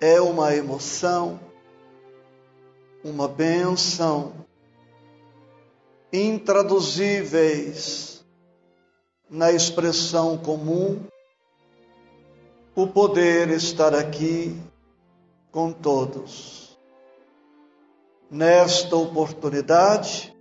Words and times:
é 0.00 0.20
uma 0.20 0.54
emoção, 0.54 1.40
uma 3.02 3.26
benção, 3.26 4.32
intraduzíveis 6.12 8.24
na 9.28 9.50
expressão 9.52 10.38
comum, 10.38 11.04
o 12.74 12.86
poder 12.86 13.50
estar 13.50 13.94
aqui 13.94 14.56
com 15.50 15.72
todos. 15.72 16.78
Nesta 18.30 18.94
oportunidade, 18.94 20.36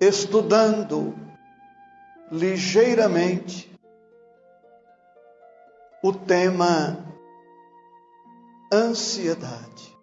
estudando 0.00 1.14
ligeiramente 2.30 3.70
o 6.02 6.12
tema 6.12 7.09
ansiedade. 8.72 9.98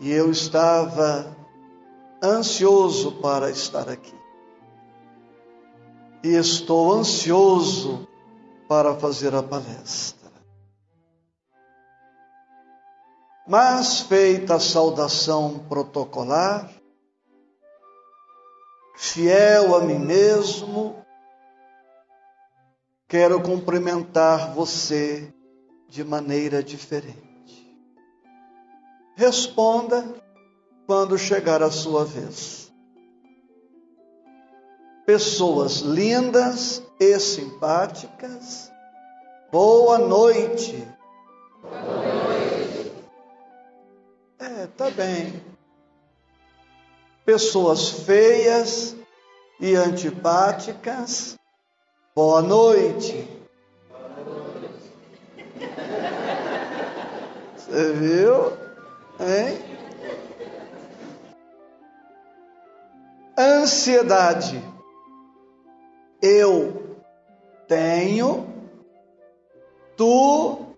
E 0.00 0.10
eu 0.10 0.30
estava 0.30 1.36
ansioso 2.22 3.12
para 3.20 3.50
estar 3.50 3.88
aqui. 3.88 4.14
E 6.22 6.34
estou 6.34 6.92
ansioso 6.92 8.08
para 8.68 8.94
fazer 8.94 9.34
a 9.34 9.42
palestra. 9.42 10.32
Mas, 13.46 14.00
feita 14.00 14.56
a 14.56 14.60
saudação 14.60 15.60
protocolar, 15.68 16.68
fiel 18.96 19.76
a 19.76 19.80
mim 19.82 20.00
mesmo, 20.00 20.96
quero 23.06 23.40
cumprimentar 23.40 24.52
você 24.52 25.32
de 25.88 26.04
maneira 26.04 26.62
diferente. 26.62 27.26
Responda 29.16 30.04
quando 30.86 31.18
chegar 31.18 31.62
a 31.62 31.70
sua 31.70 32.04
vez. 32.04 32.72
Pessoas 35.06 35.78
lindas 35.78 36.82
e 36.98 37.18
simpáticas, 37.18 38.70
boa 39.50 39.98
noite. 39.98 40.86
É, 44.38 44.66
tá 44.76 44.90
bem. 44.90 45.42
Pessoas 47.24 47.88
feias 47.88 48.96
e 49.60 49.74
antipáticas, 49.74 51.36
boa 52.14 52.42
noite. 52.42 53.35
Você 57.66 57.92
viu? 57.94 58.52
Hein? 59.18 59.58
Ansiedade. 63.36 64.62
Eu 66.22 66.96
tenho, 67.66 68.46
tu, 69.96 70.76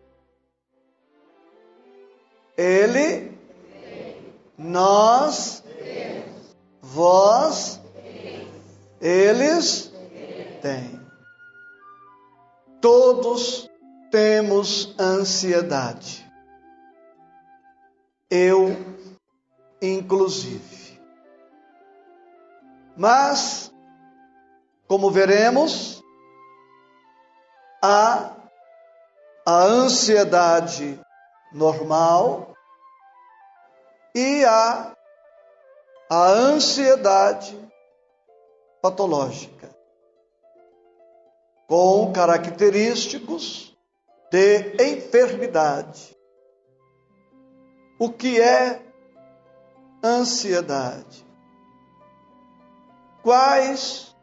ele, 2.57 3.39
nós, 4.57 5.63
vós, 6.81 7.81
eles 9.01 9.93
têm. 10.63 10.99
Todos 12.81 13.69
temos 14.11 14.95
ansiedade. 14.99 16.28
Eu, 18.31 18.77
inclusive. 19.81 21.01
Mas, 22.97 23.73
como 24.87 25.11
veremos, 25.11 26.03
há 27.83 28.37
a 29.47 29.63
ansiedade 29.63 31.01
normal 31.53 32.55
e 34.15 34.45
há 34.45 34.95
a 36.11 36.27
ansiedade 36.27 37.57
patológica 38.83 39.71
com 41.67 42.13
característicos 42.13 43.77
de 44.31 44.75
enfermidade. 44.83 46.18
O 47.99 48.11
que 48.11 48.41
é 48.41 48.81
ansiedade? 50.03 51.27
Quais 53.23 54.15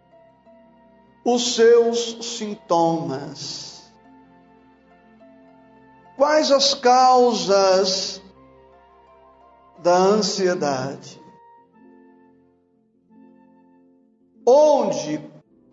os 1.25 1.55
seus 1.55 2.37
sintomas? 2.37 3.91
Quais 6.15 6.51
as 6.51 6.73
causas 6.73 8.21
da 9.79 9.95
ansiedade? 9.95 11.21
Onde, 14.47 15.19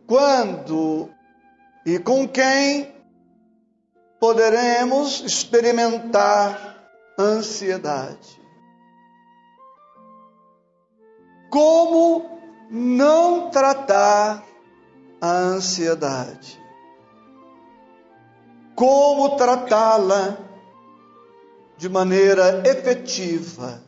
quando 0.09 1.09
e 1.87 2.01
com 2.01 2.27
quem 2.27 2.93
poderemos 4.19 5.21
experimentar 5.21 6.72
ansiedade. 7.19 8.41
Como 11.51 12.41
não 12.71 13.51
tratar 13.51 14.43
a 15.21 15.31
ansiedade? 15.31 16.61
Como 18.75 19.37
tratá-la 19.37 20.39
de 21.77 21.89
maneira 21.89 22.63
efetiva? 22.67 23.83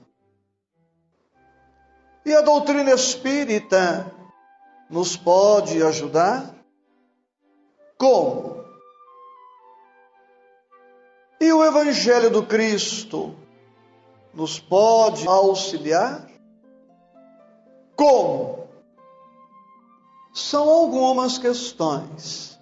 E 2.26 2.34
a 2.34 2.40
doutrina 2.40 2.92
espírita 2.92 4.12
nos 4.90 5.16
pode 5.16 5.82
ajudar? 5.82 6.54
Como? 7.98 8.53
E 11.44 11.52
o 11.52 11.62
Evangelho 11.62 12.30
do 12.30 12.42
Cristo 12.42 13.34
nos 14.32 14.58
pode 14.58 15.28
auxiliar? 15.28 16.26
Como? 17.94 18.66
São 20.32 20.70
algumas 20.70 21.36
questões. 21.36 22.58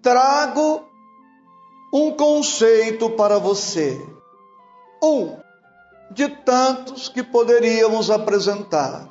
Trago 0.00 0.88
um 1.92 2.12
conceito 2.12 3.10
para 3.10 3.38
você. 3.38 4.00
Um 5.02 5.36
de 6.10 6.30
tantos 6.30 7.10
que 7.10 7.22
poderíamos 7.22 8.10
apresentar. 8.10 9.06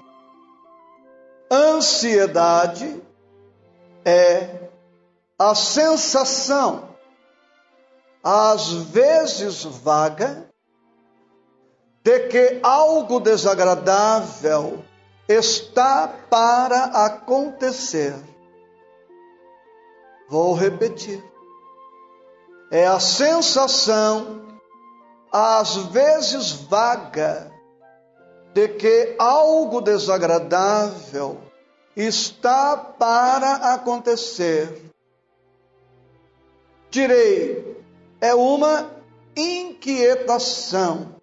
Ansiedade 1.52 3.00
é 4.04 4.70
a 5.38 5.54
sensação, 5.54 6.93
às 8.24 8.72
vezes 8.72 9.64
vaga, 9.66 10.50
de 12.02 12.28
que 12.30 12.60
algo 12.64 13.20
desagradável 13.20 14.84
está 15.28 16.08
para 16.30 17.06
acontecer. 17.06 18.16
Vou 20.30 20.54
repetir. 20.54 21.24
É 22.72 22.88
a 22.88 23.00
sensação, 23.00 24.48
às 25.32 25.76
vezes 25.76 26.52
vaga, 26.52 27.52
de 28.54 28.68
que 28.68 29.16
algo 29.20 29.82
desagradável 29.82 31.38
está 31.96 32.76
para 32.76 33.74
acontecer. 33.74 34.92
Direi, 36.90 37.73
é 38.24 38.34
uma 38.34 38.90
inquietação, 39.36 41.20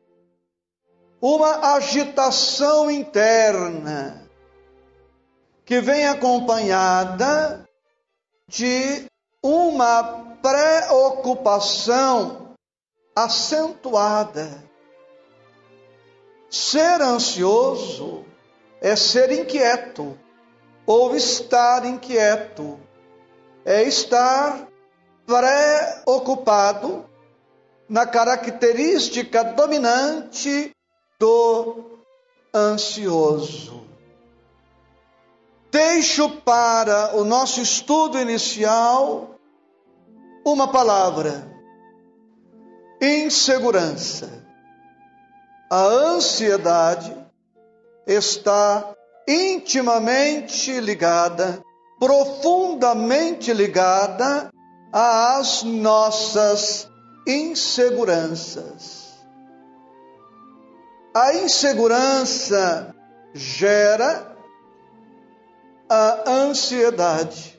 uma 1.18 1.74
agitação 1.76 2.90
interna 2.90 4.28
que 5.64 5.80
vem 5.80 6.06
acompanhada 6.06 7.66
de 8.46 9.06
uma 9.42 10.36
preocupação 10.42 12.54
acentuada. 13.16 14.62
Ser 16.50 17.00
ansioso 17.00 18.26
é 18.78 18.94
ser 18.94 19.32
inquieto 19.32 20.18
ou 20.84 21.16
estar 21.16 21.86
inquieto, 21.86 22.78
é 23.64 23.84
estar 23.84 24.69
preocupado 25.30 27.08
na 27.88 28.04
característica 28.04 29.44
dominante 29.44 30.72
do 31.18 32.00
ansioso. 32.52 33.86
Deixo 35.70 36.28
para 36.40 37.16
o 37.16 37.24
nosso 37.24 37.60
estudo 37.60 38.18
inicial 38.18 39.36
uma 40.44 40.66
palavra: 40.66 41.48
insegurança. 43.00 44.40
A 45.70 45.82
ansiedade 45.82 47.16
está 48.04 48.92
intimamente 49.28 50.80
ligada, 50.80 51.62
profundamente 52.00 53.52
ligada 53.52 54.50
às 54.92 55.62
nossas 55.62 56.88
inseguranças. 57.26 59.10
A 61.14 61.34
insegurança 61.34 62.94
gera 63.34 64.36
a 65.88 66.30
ansiedade. 66.30 67.58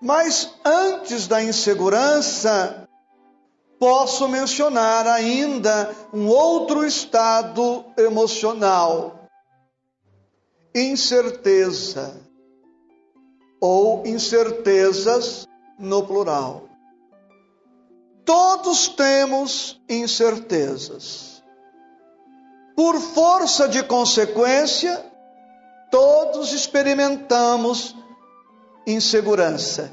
Mas 0.00 0.52
antes 0.64 1.26
da 1.26 1.42
insegurança, 1.42 2.88
posso 3.78 4.28
mencionar 4.28 5.06
ainda 5.06 5.94
um 6.12 6.28
outro 6.28 6.84
estado 6.84 7.84
emocional: 7.96 9.28
incerteza, 10.74 12.27
ou 13.60 14.06
incertezas 14.06 15.46
no 15.78 16.06
plural. 16.06 16.68
Todos 18.24 18.88
temos 18.88 19.80
incertezas. 19.88 21.42
Por 22.76 23.00
força 23.00 23.68
de 23.68 23.82
consequência, 23.82 25.04
todos 25.90 26.52
experimentamos 26.52 27.96
insegurança. 28.86 29.90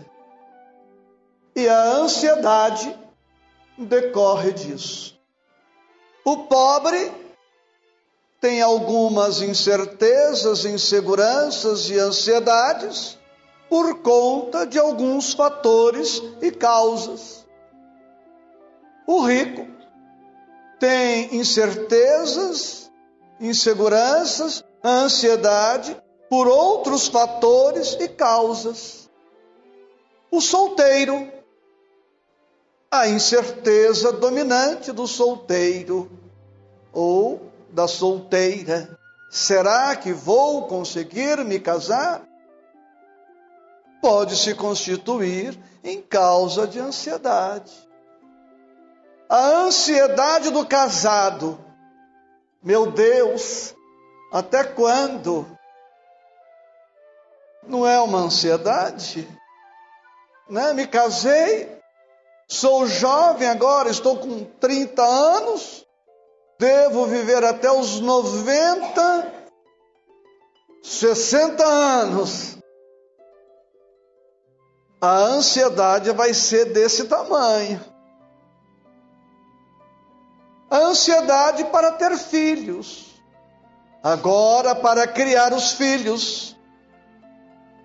E 1.56 1.68
a 1.68 1.84
ansiedade 1.84 2.94
decorre 3.78 4.52
disso. 4.52 5.18
O 6.26 6.44
pobre 6.44 7.12
tem 8.42 8.62
algumas 8.62 9.42
incertezas, 9.42 10.66
inseguranças 10.66 11.90
e 11.90 11.98
ansiedades 11.98 13.18
por 13.76 14.02
conta 14.02 14.66
de 14.66 14.80
alguns 14.80 15.34
fatores 15.34 16.24
e 16.42 16.50
causas. 16.50 17.46
O 19.06 19.20
rico 19.20 19.68
tem 20.80 21.36
incertezas, 21.36 22.90
inseguranças, 23.38 24.64
ansiedade 24.82 26.02
por 26.30 26.48
outros 26.48 27.10
fatores 27.10 27.98
e 28.00 28.08
causas. 28.08 29.10
O 30.32 30.40
solteiro, 30.40 31.30
a 32.90 33.10
incerteza 33.10 34.14
dominante 34.14 34.94
do 34.94 35.06
solteiro 35.06 36.10
ou 36.94 37.52
da 37.72 37.90
solteira. 37.90 38.98
Será 39.30 39.94
que 39.98 40.14
vou 40.14 40.66
conseguir 40.66 41.44
me 41.44 41.60
casar? 41.60 42.35
Pode 44.06 44.38
se 44.38 44.54
constituir 44.54 45.58
em 45.84 46.00
causa 46.00 46.68
de 46.68 46.80
ansiedade 46.80 47.74
a 49.28 49.48
ansiedade 49.48 50.52
do 50.52 50.64
casado. 50.64 51.60
Meu 52.62 52.92
Deus, 52.92 53.74
até 54.32 54.64
quando? 54.64 55.48
Não 57.68 57.88
é 57.88 58.00
uma 58.00 58.20
ansiedade? 58.20 59.28
Né? 60.48 60.72
Me 60.74 60.86
casei, 60.86 61.76
sou 62.48 62.86
jovem 62.86 63.48
agora, 63.48 63.90
estou 63.90 64.18
com 64.18 64.44
30 64.44 65.02
anos, 65.02 65.84
devo 66.60 67.08
viver 67.08 67.44
até 67.44 67.72
os 67.72 68.00
90, 68.00 69.34
60 70.84 71.66
anos. 71.66 72.55
A 75.06 75.18
ansiedade 75.18 76.12
vai 76.12 76.34
ser 76.34 76.66
desse 76.74 77.04
tamanho 77.04 77.80
a 80.70 80.78
ansiedade 80.78 81.64
para 81.66 81.92
ter 81.92 82.18
filhos, 82.18 83.22
agora 84.04 84.74
para 84.74 85.08
criar 85.08 85.54
os 85.54 85.74
filhos. 85.74 86.58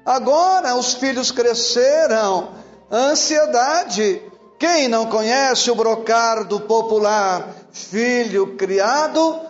Agora 0.04 0.74
os 0.74 0.94
filhos 0.94 1.30
cresceram, 1.30 2.54
ansiedade. 2.90 4.22
Quem 4.58 4.88
não 4.88 5.06
conhece 5.06 5.70
o 5.70 5.74
brocardo 5.74 6.58
popular? 6.60 7.48
Filho 7.70 8.56
criado, 8.56 9.40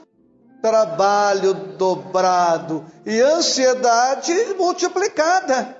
trabalho 0.60 1.54
dobrado 1.54 2.84
e 3.06 3.20
ansiedade 3.20 4.34
multiplicada. 4.58 5.79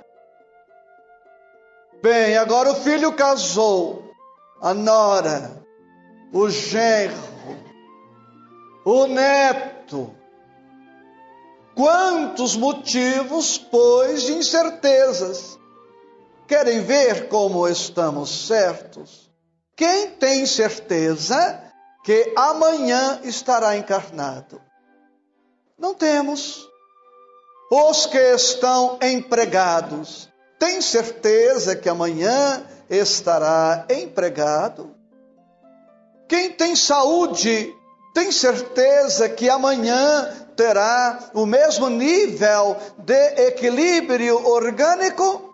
Bem, 2.03 2.39
agora 2.39 2.71
o 2.73 2.77
filho 2.77 3.13
casou, 3.13 4.11
a 4.63 4.73
nora, 4.73 5.63
o 6.33 6.49
genro, 6.49 7.15
o 8.87 9.07
neto. 9.07 10.15
Quantos 11.75 12.57
motivos, 12.57 13.59
pois, 13.59 14.23
de 14.23 14.33
incertezas. 14.33 15.59
Querem 16.49 16.81
ver 16.81 17.29
como 17.29 17.69
estamos 17.69 18.47
certos? 18.47 19.31
Quem 19.77 20.11
tem 20.13 20.47
certeza 20.47 21.63
que 22.03 22.33
amanhã 22.35 23.21
estará 23.25 23.77
encarnado? 23.77 24.61
Não 25.79 25.95
temos. 25.95 26.67
Os 27.71 28.07
que 28.07 28.19
estão 28.19 28.99
empregados, 29.03 30.30
têm 30.61 30.83
certeza 30.83 31.75
que 31.75 31.89
amanhã 31.89 32.63
estará 32.89 33.87
empregado? 33.89 34.95
Quem 36.29 36.53
tem 36.53 36.77
saúde 36.77 37.75
tem 38.15 38.31
certeza 38.31 39.29
que 39.29 39.49
amanhã 39.49 40.29
terá 40.55 41.31
o 41.33 41.47
mesmo 41.47 41.89
nível 41.89 42.77
de 42.99 43.47
equilíbrio 43.47 44.47
orgânico? 44.47 45.53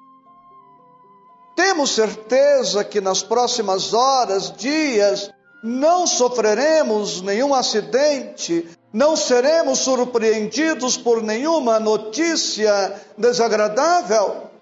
Temos 1.54 1.95
certeza 1.95 2.85
que 2.85 3.00
nas 3.00 3.23
próximas 3.23 3.95
horas, 3.95 4.52
dias, 4.57 5.30
não 5.62 6.07
sofreremos 6.07 7.23
nenhum 7.23 7.54
acidente, 7.54 8.69
não 8.92 9.16
seremos 9.16 9.78
surpreendidos 9.78 10.97
por 10.97 11.23
nenhuma 11.23 11.78
notícia 11.78 12.92
desagradável? 13.16 14.55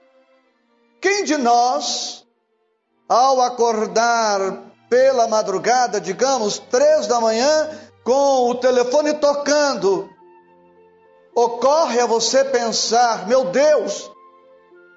Quem 1.05 1.23
de 1.23 1.37
nós, 1.37 2.25
ao 3.07 3.43
acordar 3.43 4.41
pela 4.89 5.29
madrugada, 5.29 6.01
digamos, 6.01 6.59
três 6.59 7.07
da 7.07 7.21
manhã, 7.21 7.69
com 8.03 8.49
o 8.49 8.55
telefone 8.55 9.13
tocando, 9.13 10.09
ocorre 11.35 12.01
a 12.01 12.07
você 12.07 12.43
pensar: 12.47 13.29
meu 13.29 13.45
Deus, 13.45 14.11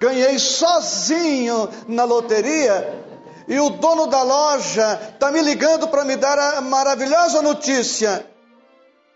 ganhei 0.00 0.38
sozinho 0.38 1.68
na 1.86 2.04
loteria 2.04 3.04
e 3.46 3.60
o 3.60 3.68
dono 3.68 4.06
da 4.06 4.22
loja 4.22 4.98
está 5.12 5.30
me 5.30 5.42
ligando 5.42 5.88
para 5.88 6.06
me 6.06 6.16
dar 6.16 6.38
a 6.38 6.62
maravilhosa 6.62 7.42
notícia. 7.42 8.26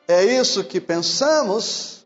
É 0.06 0.22
isso 0.24 0.62
que 0.62 0.78
pensamos? 0.78 2.01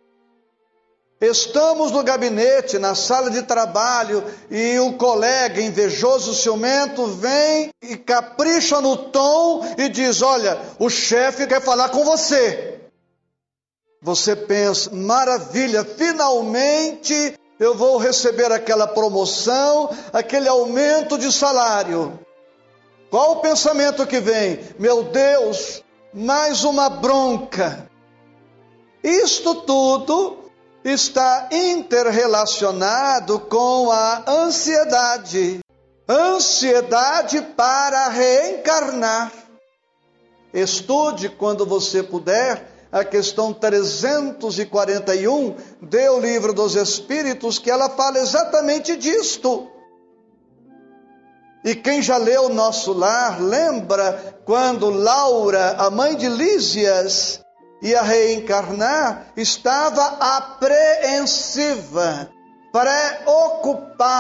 Estamos 1.21 1.91
no 1.93 2.03
gabinete, 2.03 2.79
na 2.79 2.95
sala 2.95 3.31
de 3.31 3.43
trabalho, 3.43 4.23
e 4.51 4.79
o 4.81 4.99
colega 4.99 5.63
invejoso, 5.63 6.35
ciumento, 6.35 7.07
vem 7.07 7.71
e 7.83 7.97
capricha 7.97 8.83
no 8.83 8.97
tom 8.97 9.65
e 9.79 9.89
diz: 9.89 10.21
Olha, 10.21 10.61
o 10.79 10.91
chefe 10.91 11.47
quer 11.47 11.63
falar 11.63 11.89
com 11.89 12.05
você. 12.05 12.81
Você 14.03 14.37
pensa: 14.37 14.91
maravilha, 14.95 15.85
finalmente 15.85 17.35
eu 17.59 17.75
vou 17.75 17.97
receber 17.97 18.53
aquela 18.53 18.87
promoção, 18.87 19.89
aquele 20.13 20.49
aumento 20.49 21.17
de 21.17 21.33
salário. 21.33 22.19
Qual 23.11 23.33
o 23.33 23.41
pensamento 23.41 24.07
que 24.07 24.21
vem? 24.21 24.61
Meu 24.79 25.05
Deus, 25.05 25.83
mais 26.13 26.63
uma 26.63 26.91
bronca. 26.91 27.89
Isto 29.03 29.55
tudo 29.63 30.46
está 30.89 31.49
interrelacionado 31.51 33.41
com 33.41 33.91
a 33.91 34.23
ansiedade. 34.29 35.59
Ansiedade 36.09 37.43
para 37.57 38.07
reencarnar. 38.09 39.33
Estude 40.55 41.29
quando 41.29 41.67
você 41.67 42.05
puder 42.05 42.71
a 42.93 43.05
questão 43.05 43.53
341 43.53 45.57
do 45.83 46.21
Livro 46.21 46.55
dos 46.55 46.77
Espíritos, 46.77 47.59
que 47.59 47.69
ela 47.69 47.91
fala 47.91 48.19
exatamente 48.19 48.97
disto. 48.97 49.69
E 51.65 51.75
quem 51.75 52.01
já 52.01 52.17
leu 52.17 52.49
Nosso 52.49 52.93
Lar, 52.93 53.43
lembra 53.43 54.39
quando 54.45 54.89
Laura, 54.89 55.73
a 55.79 55.91
mãe 55.91 56.15
de 56.15 56.29
Lísias, 56.29 57.45
ia 57.83 58.03
reencarnar, 58.03 59.33
estava 59.37 60.05
apreensiva, 60.39 62.31
preocupada 62.73 64.15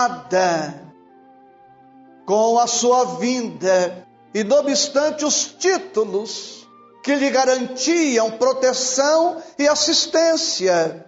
com 2.26 2.58
a 2.58 2.66
sua 2.66 3.04
vinda, 3.18 4.06
e 4.34 4.42
não 4.44 4.58
obstante 4.58 5.24
os 5.24 5.44
títulos 5.44 6.66
que 7.02 7.14
lhe 7.14 7.30
garantiam 7.30 8.32
proteção 8.32 9.40
e 9.58 9.66
assistência. 9.68 11.06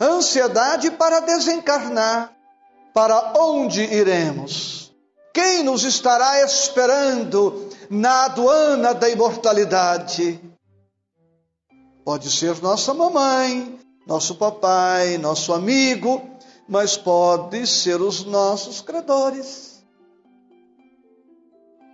Ansiedade 0.00 0.90
para 0.90 1.20
desencarnar. 1.20 2.32
Para 2.94 3.34
onde 3.38 3.82
iremos? 3.82 4.90
Quem 5.34 5.62
nos 5.62 5.84
estará 5.84 6.42
esperando 6.42 7.68
na 7.90 8.24
aduana 8.24 8.94
da 8.94 9.10
imortalidade? 9.10 10.40
Pode 12.06 12.30
ser 12.30 12.62
nossa 12.62 12.94
mamãe, 12.94 13.80
nosso 14.06 14.36
papai, 14.36 15.18
nosso 15.18 15.52
amigo, 15.52 16.22
mas 16.68 16.96
pode 16.96 17.66
ser 17.66 18.00
os 18.00 18.24
nossos 18.24 18.80
credores. 18.80 19.84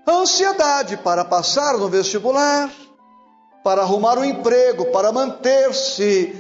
Ansiedade 0.06 0.98
para 0.98 1.24
passar 1.24 1.78
no 1.78 1.88
vestibular, 1.88 2.70
para 3.64 3.80
arrumar 3.80 4.18
um 4.18 4.24
emprego, 4.26 4.84
para 4.92 5.10
manter-se, 5.12 6.38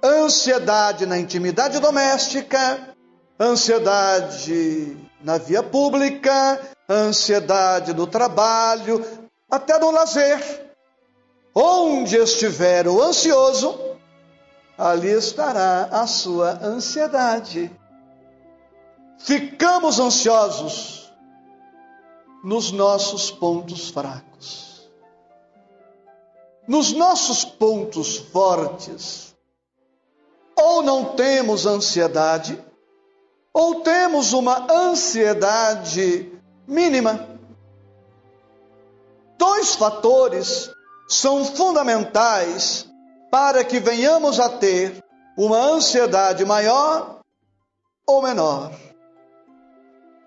ansiedade 0.00 1.04
na 1.04 1.18
intimidade 1.18 1.80
doméstica, 1.80 2.94
ansiedade 3.40 4.96
na 5.20 5.36
via 5.36 5.64
pública, 5.64 6.60
ansiedade 6.88 7.92
no 7.92 8.06
trabalho, 8.06 9.04
até 9.50 9.76
no 9.80 9.90
lazer. 9.90 10.67
Onde 11.60 12.16
estiver 12.16 12.86
o 12.86 13.02
ansioso, 13.02 13.78
ali 14.76 15.10
estará 15.10 15.88
a 15.90 16.06
sua 16.06 16.50
ansiedade. 16.64 17.70
Ficamos 19.18 19.98
ansiosos 19.98 21.12
nos 22.44 22.70
nossos 22.70 23.30
pontos 23.30 23.90
fracos 23.90 24.68
nos 26.68 26.92
nossos 26.92 27.46
pontos 27.46 28.18
fortes, 28.18 29.34
ou 30.54 30.82
não 30.82 31.16
temos 31.16 31.64
ansiedade, 31.64 32.62
ou 33.54 33.76
temos 33.76 34.34
uma 34.34 34.70
ansiedade 34.70 36.30
mínima. 36.66 37.26
Dois 39.38 39.74
fatores 39.76 40.70
são 41.08 41.44
fundamentais 41.44 42.86
para 43.30 43.64
que 43.64 43.80
venhamos 43.80 44.38
a 44.38 44.48
ter 44.48 45.02
uma 45.36 45.58
ansiedade 45.58 46.44
maior 46.44 47.20
ou 48.06 48.22
menor. 48.22 48.72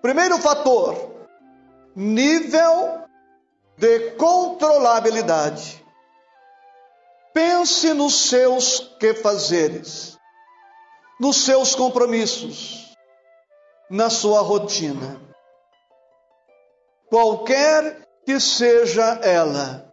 Primeiro 0.00 0.38
fator, 0.38 1.12
nível 1.94 3.02
de 3.76 4.12
controlabilidade. 4.12 5.82
Pense 7.32 7.94
nos 7.94 8.28
seus 8.28 8.80
quefazeres, 8.98 10.18
nos 11.18 11.44
seus 11.44 11.74
compromissos, 11.74 12.94
na 13.88 14.10
sua 14.10 14.40
rotina. 14.40 15.20
Qualquer 17.08 18.06
que 18.24 18.38
seja 18.38 19.20
ela, 19.22 19.91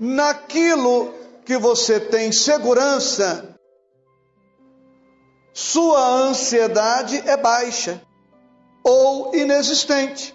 naquilo 0.00 1.12
que 1.44 1.58
você 1.58 2.00
tem 2.00 2.32
segurança, 2.32 3.54
sua 5.52 6.00
ansiedade 6.00 7.18
é 7.28 7.36
baixa 7.36 8.00
ou 8.82 9.34
inexistente. 9.34 10.34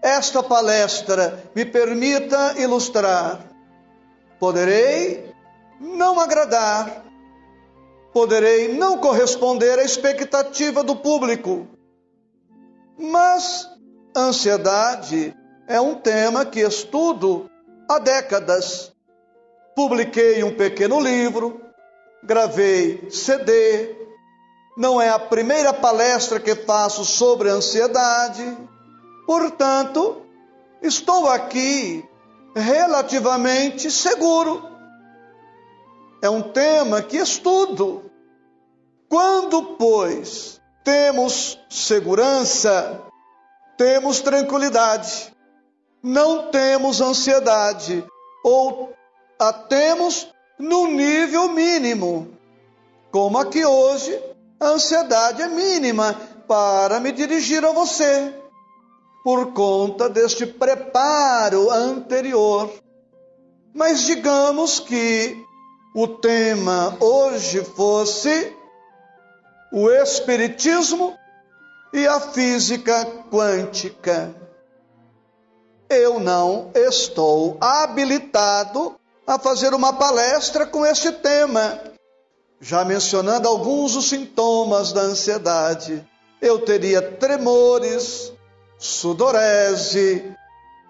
Esta 0.00 0.40
palestra 0.40 1.50
me 1.54 1.64
permita 1.64 2.54
ilustrar. 2.58 3.44
Poderei 4.38 5.34
não 5.80 6.20
agradar, 6.20 7.04
poderei 8.12 8.72
não 8.76 8.98
corresponder 8.98 9.78
à 9.80 9.82
expectativa 9.82 10.84
do 10.84 10.94
público, 10.94 11.66
mas 12.96 13.68
ansiedade 14.16 15.36
é 15.66 15.80
um 15.80 15.94
tema 15.96 16.46
que 16.46 16.60
estudo 16.60 17.50
há 17.90 17.98
décadas. 17.98 18.92
Publiquei 19.74 20.44
um 20.44 20.54
pequeno 20.54 21.00
livro, 21.00 21.60
gravei 22.22 23.10
CD, 23.10 23.96
não 24.76 25.02
é 25.02 25.08
a 25.08 25.18
primeira 25.18 25.72
palestra 25.72 26.38
que 26.38 26.54
faço 26.54 27.04
sobre 27.04 27.48
ansiedade, 27.48 28.56
portanto, 29.26 30.22
estou 30.80 31.28
aqui 31.28 32.08
relativamente 32.54 33.90
seguro. 33.90 34.68
É 36.22 36.30
um 36.30 36.42
tema 36.42 37.02
que 37.02 37.16
estudo. 37.16 38.08
Quando, 39.08 39.76
pois, 39.76 40.60
temos 40.84 41.58
segurança, 41.68 43.02
temos 43.76 44.20
tranquilidade, 44.20 45.32
não 46.02 46.50
temos 46.50 47.00
ansiedade, 47.00 48.04
ou 48.44 48.92
a 49.38 49.52
temos 49.52 50.28
no 50.58 50.86
nível 50.86 51.48
mínimo. 51.48 52.28
Como 53.10 53.38
aqui 53.38 53.64
hoje, 53.64 54.18
a 54.58 54.68
ansiedade 54.68 55.42
é 55.42 55.48
mínima 55.48 56.14
para 56.46 57.00
me 57.00 57.12
dirigir 57.12 57.64
a 57.64 57.72
você 57.72 58.34
por 59.22 59.52
conta 59.52 60.08
deste 60.08 60.46
preparo 60.46 61.70
anterior. 61.70 62.70
Mas 63.74 64.02
digamos 64.02 64.80
que 64.80 65.36
o 65.94 66.06
tema 66.08 66.96
hoje 67.00 67.64
fosse 67.64 68.54
o 69.72 69.90
Espiritismo 69.90 71.14
e 71.92 72.06
a 72.06 72.20
física 72.20 73.04
quântica. 73.30 74.39
Eu 75.90 76.20
não 76.20 76.70
estou 76.72 77.56
habilitado 77.60 78.94
a 79.26 79.40
fazer 79.40 79.74
uma 79.74 79.92
palestra 79.92 80.64
com 80.64 80.86
este 80.86 81.10
tema, 81.10 81.80
já 82.60 82.84
mencionando 82.84 83.48
alguns 83.48 83.94
dos 83.94 84.08
sintomas 84.08 84.92
da 84.92 85.00
ansiedade. 85.00 86.06
Eu 86.40 86.60
teria 86.60 87.02
tremores, 87.02 88.32
sudorese, 88.78 90.32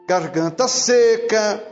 garganta 0.07 0.69
seca, 0.69 1.65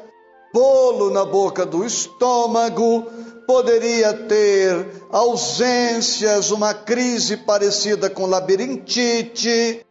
bolo 0.50 1.10
na 1.10 1.26
boca 1.26 1.66
do 1.66 1.84
estômago, 1.84 3.02
poderia 3.46 4.14
ter 4.14 5.04
ausências, 5.12 6.50
uma 6.50 6.72
crise 6.72 7.36
parecida 7.36 8.08
com 8.08 8.24
labirintite, 8.24 9.84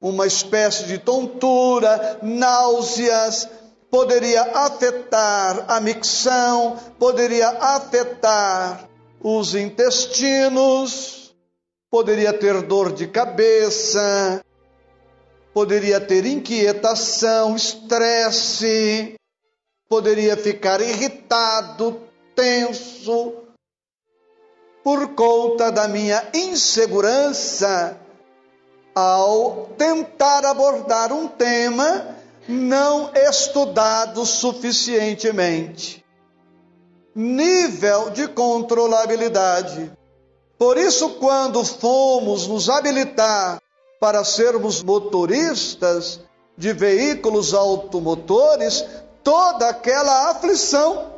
uma 0.00 0.26
espécie 0.26 0.84
de 0.84 0.98
tontura, 0.98 2.18
náuseas, 2.22 3.48
poderia 3.90 4.42
afetar 4.42 5.64
a 5.68 5.80
micção, 5.80 6.76
poderia 6.98 7.48
afetar 7.48 8.88
os 9.20 9.54
intestinos, 9.54 11.34
poderia 11.90 12.32
ter 12.32 12.60
dor 12.62 12.92
de 12.92 13.06
cabeça, 13.06 14.44
poderia 15.54 16.00
ter 16.00 16.26
inquietação, 16.26 17.56
estresse, 17.56 19.14
poderia 19.88 20.36
ficar 20.36 20.80
irritado, 20.80 22.02
tenso, 22.34 23.34
por 24.84 25.14
conta 25.14 25.72
da 25.72 25.88
minha 25.88 26.28
insegurança 26.34 28.05
ao 28.96 29.68
tentar 29.76 30.46
abordar 30.46 31.12
um 31.12 31.28
tema 31.28 32.16
não 32.48 33.10
estudado 33.14 34.24
suficientemente. 34.24 36.02
Nível 37.14 38.08
de 38.08 38.26
controlabilidade. 38.28 39.92
Por 40.58 40.78
isso, 40.78 41.10
quando 41.20 41.62
fomos 41.62 42.46
nos 42.46 42.70
habilitar 42.70 43.60
para 44.00 44.24
sermos 44.24 44.82
motoristas 44.82 46.20
de 46.56 46.72
veículos 46.72 47.52
automotores 47.52 48.82
toda 49.22 49.68
aquela 49.68 50.30
aflição. 50.30 51.16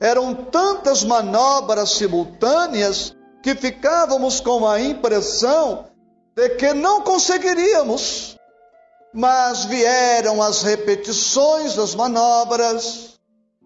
Eram 0.00 0.32
tantas 0.32 1.02
manobras 1.02 1.90
simultâneas 1.90 3.16
que 3.42 3.56
ficávamos 3.56 4.38
com 4.40 4.66
a 4.66 4.80
impressão 4.80 5.86
de 6.36 6.50
que 6.50 6.72
não 6.74 7.02
conseguiríamos. 7.02 8.36
Mas 9.12 9.64
vieram 9.64 10.42
as 10.42 10.62
repetições 10.62 11.74
das 11.74 11.94
manobras, 11.94 13.14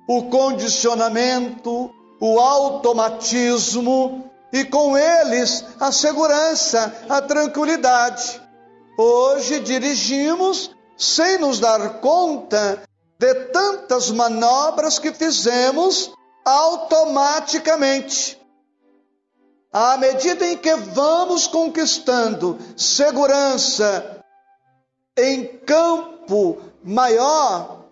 o 0.08 0.24
condicionamento, 0.24 1.90
o 2.20 2.38
automatismo 2.38 4.30
e 4.52 4.64
com 4.64 4.96
eles 4.96 5.64
a 5.80 5.90
segurança, 5.90 6.94
a 7.08 7.22
tranquilidade. 7.22 8.40
Hoje 8.98 9.60
dirigimos 9.60 10.70
sem 10.96 11.38
nos 11.38 11.60
dar 11.60 12.00
conta 12.00 12.82
de 13.18 13.34
tantas 13.46 14.10
manobras 14.10 14.98
que 14.98 15.12
fizemos 15.12 16.12
automaticamente. 16.44 18.38
À 19.72 19.96
medida 19.98 20.46
em 20.46 20.56
que 20.56 20.74
vamos 20.74 21.46
conquistando 21.46 22.58
segurança 22.76 24.22
em 25.16 25.44
campo 25.58 26.58
maior, 26.82 27.84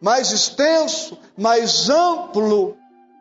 mais 0.00 0.32
extenso, 0.32 1.16
mais 1.36 1.88
amplo, 1.88 2.76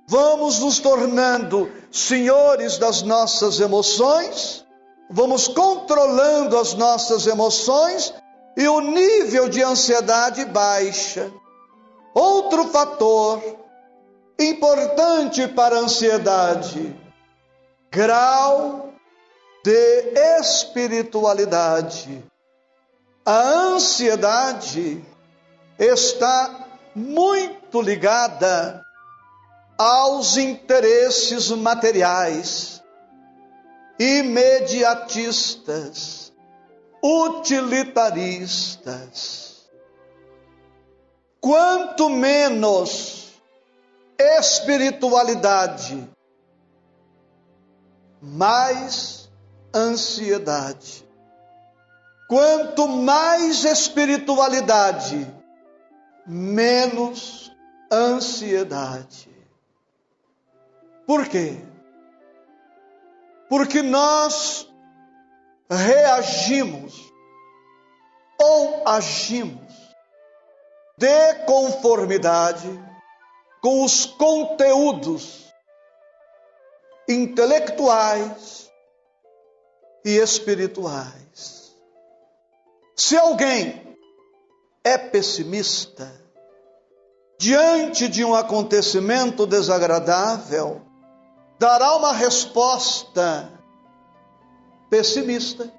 vamos 0.08 0.60
nos 0.60 0.80
tornando 0.80 1.72
senhores 1.92 2.78
das 2.78 3.04
nossas 3.04 3.60
emoções, 3.60 4.66
vamos 5.10 5.48
controlando 5.48 6.58
as 6.58 6.74
nossas 6.74 7.28
emoções 7.28 8.14
e 8.56 8.68
o 8.68 8.82
nível 8.82 9.48
de 9.48 9.62
ansiedade 9.62 10.46
baixa. 10.46 11.32
Outro 12.14 12.70
fator 12.70 13.40
importante 14.40 15.48
para 15.48 15.78
a 15.78 15.82
ansiedade: 15.82 16.96
grau 17.92 18.94
de 19.64 20.14
espiritualidade. 20.40 22.24
A 23.26 23.40
ansiedade 23.40 25.04
está 25.78 26.66
muito 26.96 27.82
ligada 27.82 28.82
aos 29.78 30.38
interesses 30.38 31.52
materiais, 31.52 32.82
imediatistas, 34.00 36.32
utilitaristas. 37.04 39.68
Quanto 41.40 42.10
menos 42.10 43.28
espiritualidade, 44.18 46.10
mais 48.28 49.30
ansiedade. 49.74 51.08
Quanto 52.28 52.88
mais 52.88 53.64
espiritualidade, 53.64 55.26
menos 56.26 57.50
ansiedade. 57.92 59.30
Por 61.06 61.28
quê? 61.30 61.58
Porque 63.48 63.82
nós 63.82 64.70
reagimos 65.70 66.94
ou 68.42 68.86
agimos 68.86 69.74
de 70.98 71.34
conformidade 71.46 72.68
com 73.62 73.86
os 73.86 74.06
conteúdos 74.06 75.47
intelectuais 77.08 78.70
e 80.04 80.18
espirituais. 80.18 81.76
Se 82.96 83.16
alguém 83.16 83.98
é 84.84 84.98
pessimista 84.98 86.12
diante 87.40 88.08
de 88.08 88.26
um 88.26 88.34
acontecimento 88.34 89.46
desagradável, 89.46 90.82
dará 91.60 91.96
uma 91.96 92.14
resposta 92.14 93.52
pessimista. 94.90 95.72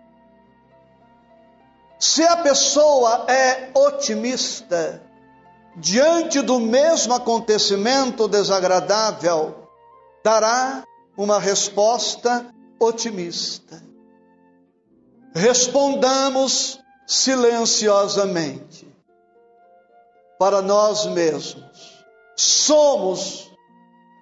Se 1.99 2.23
a 2.23 2.37
pessoa 2.37 3.27
é 3.29 3.71
otimista 3.75 5.03
diante 5.77 6.41
do 6.43 6.61
mesmo 6.61 7.15
acontecimento 7.15 8.29
desagradável, 8.29 9.69
dará 10.23 10.85
uma 11.19 11.41
resposta 11.41 12.47
otimista. 12.79 13.83
Respondamos 15.35 16.79
silenciosamente 17.09 18.87
para 20.39 20.63
nós 20.63 21.07
mesmos. 21.07 22.05
Somos 22.37 23.51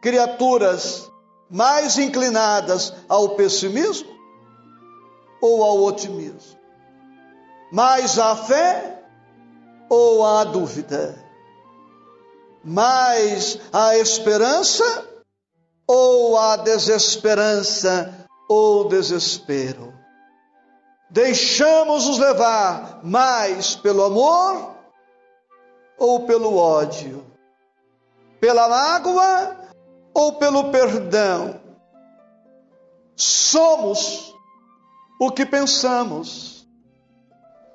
criaturas 0.00 1.10
mais 1.50 1.98
inclinadas 1.98 2.94
ao 3.06 3.30
pessimismo 3.30 4.16
ou 5.42 5.62
ao 5.62 5.82
otimismo? 5.84 6.58
Mais 7.70 8.18
à 8.18 8.34
fé 8.34 9.02
ou 9.90 10.24
à 10.24 10.44
dúvida? 10.44 11.22
Mais 12.64 13.60
à 13.70 13.98
esperança 13.98 15.15
ou 15.86 16.36
à 16.36 16.56
desesperança 16.56 18.26
ou 18.48 18.88
desespero? 18.88 19.94
Deixamos-nos 21.08 22.18
levar 22.18 23.00
mais 23.04 23.76
pelo 23.76 24.04
amor 24.04 24.74
ou 25.98 26.26
pelo 26.26 26.56
ódio? 26.56 27.24
Pela 28.40 28.68
mágoa 28.68 29.56
ou 30.12 30.32
pelo 30.34 30.70
perdão. 30.70 31.60
Somos 33.14 34.34
o 35.18 35.30
que 35.30 35.46
pensamos, 35.46 36.68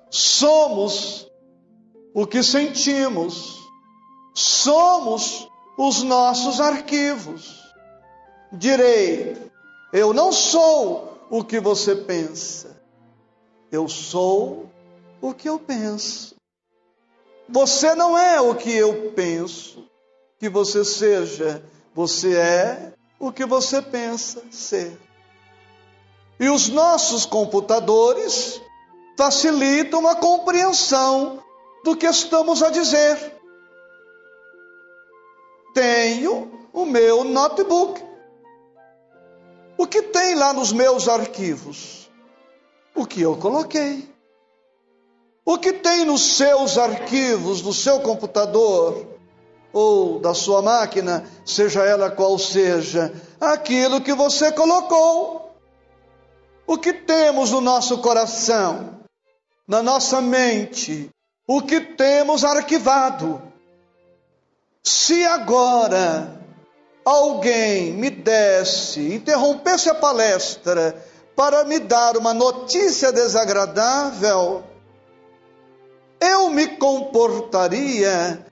somos 0.09 1.27
o 2.13 2.27
que 2.27 2.43
sentimos, 2.43 3.57
somos 4.35 5.47
os 5.77 6.03
nossos 6.03 6.59
arquivos. 6.59 7.60
Direi, 8.51 9.37
eu 9.93 10.13
não 10.13 10.31
sou 10.31 11.17
o 11.29 11.43
que 11.43 11.59
você 11.59 11.95
pensa, 11.95 12.81
eu 13.71 13.87
sou 13.87 14.69
o 15.21 15.33
que 15.33 15.47
eu 15.47 15.57
penso. 15.57 16.35
Você 17.47 17.95
não 17.95 18.17
é 18.17 18.41
o 18.41 18.55
que 18.55 18.73
eu 18.73 19.11
penso 19.11 19.89
que 20.37 20.49
você 20.49 20.83
seja, 20.83 21.63
você 21.93 22.35
é 22.35 22.93
o 23.19 23.31
que 23.31 23.45
você 23.45 23.81
pensa 23.81 24.41
ser. 24.51 24.99
E 26.39 26.49
os 26.49 26.67
nossos 26.69 27.25
computadores 27.25 28.61
facilitam 29.17 30.07
a 30.07 30.15
compreensão 30.15 31.43
do 31.83 31.95
que 31.95 32.07
estamos 32.07 32.63
a 32.63 32.69
dizer. 32.69 33.39
Tenho 35.73 36.67
o 36.73 36.85
meu 36.85 37.23
notebook. 37.23 38.10
O 39.81 39.87
que 39.87 40.03
tem 40.03 40.35
lá 40.35 40.53
nos 40.53 40.71
meus 40.71 41.09
arquivos? 41.09 42.07
O 42.93 43.03
que 43.03 43.19
eu 43.19 43.35
coloquei. 43.35 44.07
O 45.43 45.57
que 45.57 45.73
tem 45.73 46.05
nos 46.05 46.35
seus 46.37 46.77
arquivos, 46.77 47.63
no 47.63 47.73
seu 47.73 47.99
computador? 48.01 49.07
ou 49.73 50.19
da 50.19 50.33
sua 50.33 50.61
máquina, 50.61 51.25
seja 51.45 51.85
ela 51.85 52.11
qual 52.11 52.37
seja, 52.37 53.13
aquilo 53.39 54.01
que 54.01 54.13
você 54.13 54.51
colocou. 54.51 55.55
O 56.67 56.77
que 56.77 56.91
temos 56.91 57.51
no 57.51 57.61
nosso 57.61 57.99
coração, 57.99 58.99
na 59.65 59.81
nossa 59.81 60.19
mente, 60.19 61.09
o 61.47 61.61
que 61.61 61.79
temos 61.79 62.43
arquivado. 62.43 63.41
Se 64.83 65.23
agora 65.23 66.37
alguém 67.05 67.93
me 67.93 68.10
desse, 68.21 69.13
interrompesse 69.13 69.89
a 69.89 69.95
palestra 69.95 70.95
para 71.35 71.63
me 71.63 71.79
dar 71.79 72.17
uma 72.17 72.33
notícia 72.33 73.11
desagradável, 73.11 74.63
eu 76.19 76.49
me 76.49 76.67
comportaria 76.77 78.45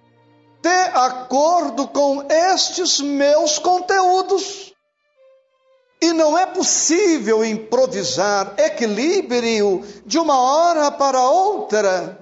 de 0.61 0.81
acordo 0.93 1.87
com 1.87 2.25
estes 2.29 2.99
meus 2.99 3.59
conteúdos. 3.59 4.73
E 6.01 6.13
não 6.13 6.37
é 6.37 6.45
possível 6.45 7.43
improvisar 7.43 8.53
equilíbrio 8.57 9.83
de 10.05 10.17
uma 10.17 10.39
hora 10.39 10.89
para 10.89 11.21
outra. 11.21 12.17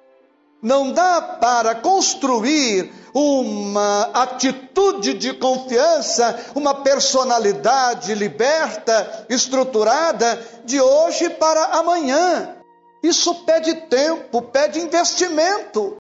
Não 0.62 0.92
dá 0.92 1.22
para 1.22 1.76
construir 1.76 2.92
uma 3.14 4.10
atitude 4.14 5.14
de 5.14 5.34
confiança, 5.34 6.52
uma 6.56 6.76
personalidade 6.76 8.14
liberta, 8.16 9.26
estruturada 9.30 10.40
de 10.66 10.82
hoje 10.82 11.30
para 11.30 11.78
amanhã. 11.80 12.56
Isso 13.02 13.34
pede 13.46 13.74
tempo, 13.88 14.42
pede 14.42 14.80
investimento. 14.80 15.98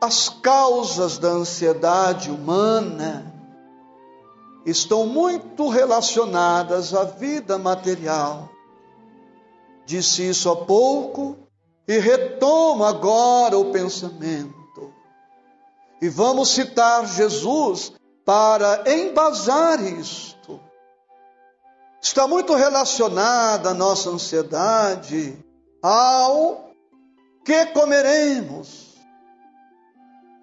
As 0.00 0.28
causas 0.28 1.18
da 1.18 1.28
ansiedade 1.28 2.30
humana 2.30 3.32
estão 4.66 5.06
muito 5.06 5.68
relacionadas 5.68 6.94
à 6.94 7.04
vida 7.04 7.58
material. 7.58 8.48
Disse 9.86 10.28
isso 10.28 10.50
há 10.50 10.56
pouco 10.56 11.47
e 11.88 11.98
retomo 11.98 12.84
agora 12.84 13.56
o 13.56 13.72
pensamento. 13.72 14.92
E 16.02 16.08
vamos 16.10 16.50
citar 16.50 17.06
Jesus 17.06 17.94
para 18.26 18.84
embasar 18.86 19.82
isto. 19.82 20.60
Está 22.00 22.28
muito 22.28 22.54
relacionada 22.54 23.70
a 23.70 23.74
nossa 23.74 24.10
ansiedade 24.10 25.42
ao 25.82 26.70
que 27.42 27.66
comeremos, 27.66 28.94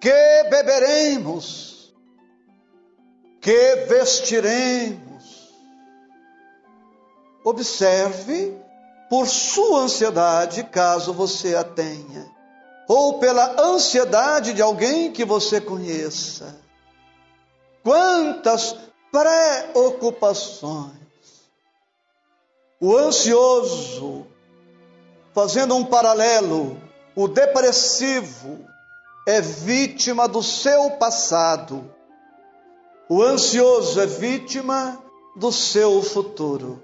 que 0.01 0.43
beberemos, 0.49 1.95
que 3.39 3.75
vestiremos. 3.87 5.53
Observe 7.43 8.64
por 9.09 9.27
sua 9.27 9.81
ansiedade, 9.81 10.63
caso 10.63 11.13
você 11.13 11.55
a 11.55 11.63
tenha 11.63 12.35
ou 12.87 13.19
pela 13.19 13.59
ansiedade 13.61 14.53
de 14.53 14.61
alguém 14.61 15.11
que 15.11 15.25
você 15.25 15.59
conheça. 15.59 16.55
Quantas 17.83 18.77
preocupações. 19.11 20.93
O 22.79 22.95
ansioso, 22.95 24.25
fazendo 25.33 25.75
um 25.75 25.83
paralelo, 25.85 26.79
o 27.15 27.27
depressivo 27.27 28.65
é 29.27 29.41
vítima 29.41 30.27
do 30.27 30.43
seu 30.43 30.91
passado. 30.91 31.91
O 33.09 33.23
ansioso 33.23 33.99
é 34.01 34.05
vítima 34.05 35.01
do 35.35 35.51
seu 35.51 36.01
futuro. 36.03 36.83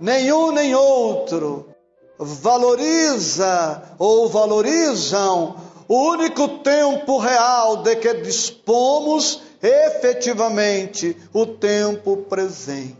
Nenhum 0.00 0.52
nem 0.52 0.74
outro 0.74 1.74
valoriza 2.18 3.82
ou 3.98 4.28
valorizam 4.28 5.56
o 5.88 6.10
único 6.10 6.60
tempo 6.60 7.18
real 7.18 7.78
de 7.78 7.96
que 7.96 8.14
dispomos 8.14 9.42
efetivamente 9.62 11.16
o 11.32 11.46
tempo 11.46 12.18
presente. 12.18 12.96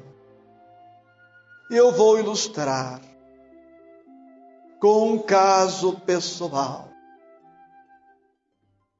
E 1.70 1.76
eu 1.76 1.92
vou 1.92 2.18
ilustrar 2.18 3.00
com 4.80 5.12
um 5.12 5.18
caso 5.18 5.94
pessoal. 6.00 6.88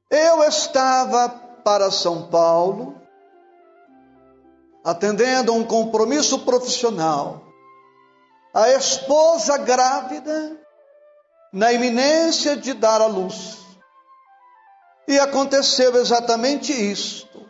Eu 0.09 0.43
estava 0.43 1.29
para 1.63 1.91
São 1.91 2.27
Paulo, 2.27 2.95
atendendo 4.83 5.51
a 5.51 5.55
um 5.55 5.63
compromisso 5.63 6.39
profissional 6.39 7.44
a 8.55 8.69
esposa 8.69 9.57
grávida 9.57 10.57
na 11.51 11.73
iminência 11.73 12.55
de 12.55 12.73
dar 12.73 13.01
à 13.01 13.05
luz. 13.05 13.57
E 15.05 15.19
aconteceu 15.19 15.93
exatamente 15.97 16.71
isto. 16.71 17.45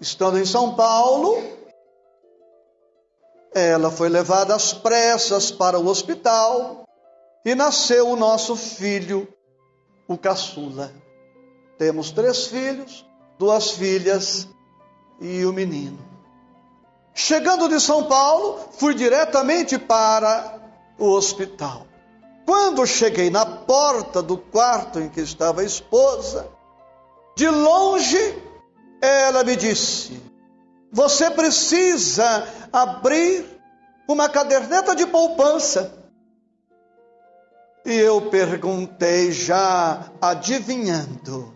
Estando 0.00 0.38
em 0.38 0.46
São 0.46 0.74
Paulo, 0.74 1.36
ela 3.54 3.90
foi 3.90 4.08
levada 4.08 4.54
às 4.54 4.72
pressas 4.72 5.50
para 5.50 5.78
o 5.78 5.86
hospital 5.86 6.88
e 7.44 7.54
nasceu 7.54 8.08
o 8.08 8.16
nosso 8.16 8.56
filho, 8.56 9.28
o 10.08 10.16
caçula. 10.16 10.90
Temos 11.76 12.10
três 12.10 12.46
filhos, 12.46 13.04
duas 13.38 13.72
filhas 13.72 14.48
e 15.20 15.44
o 15.44 15.52
menino. 15.52 16.17
Chegando 17.20 17.68
de 17.68 17.80
São 17.80 18.04
Paulo, 18.04 18.60
fui 18.78 18.94
diretamente 18.94 19.76
para 19.76 20.60
o 20.96 21.06
hospital. 21.10 21.84
Quando 22.46 22.86
cheguei 22.86 23.28
na 23.28 23.44
porta 23.44 24.22
do 24.22 24.38
quarto 24.38 25.00
em 25.00 25.08
que 25.08 25.20
estava 25.20 25.62
a 25.62 25.64
esposa, 25.64 26.48
de 27.36 27.48
longe 27.48 28.40
ela 29.02 29.42
me 29.42 29.56
disse: 29.56 30.22
Você 30.92 31.28
precisa 31.28 32.46
abrir 32.72 33.44
uma 34.08 34.28
caderneta 34.28 34.94
de 34.94 35.04
poupança. 35.04 35.92
E 37.84 37.94
eu 37.94 38.30
perguntei, 38.30 39.32
já 39.32 40.04
adivinhando, 40.22 41.52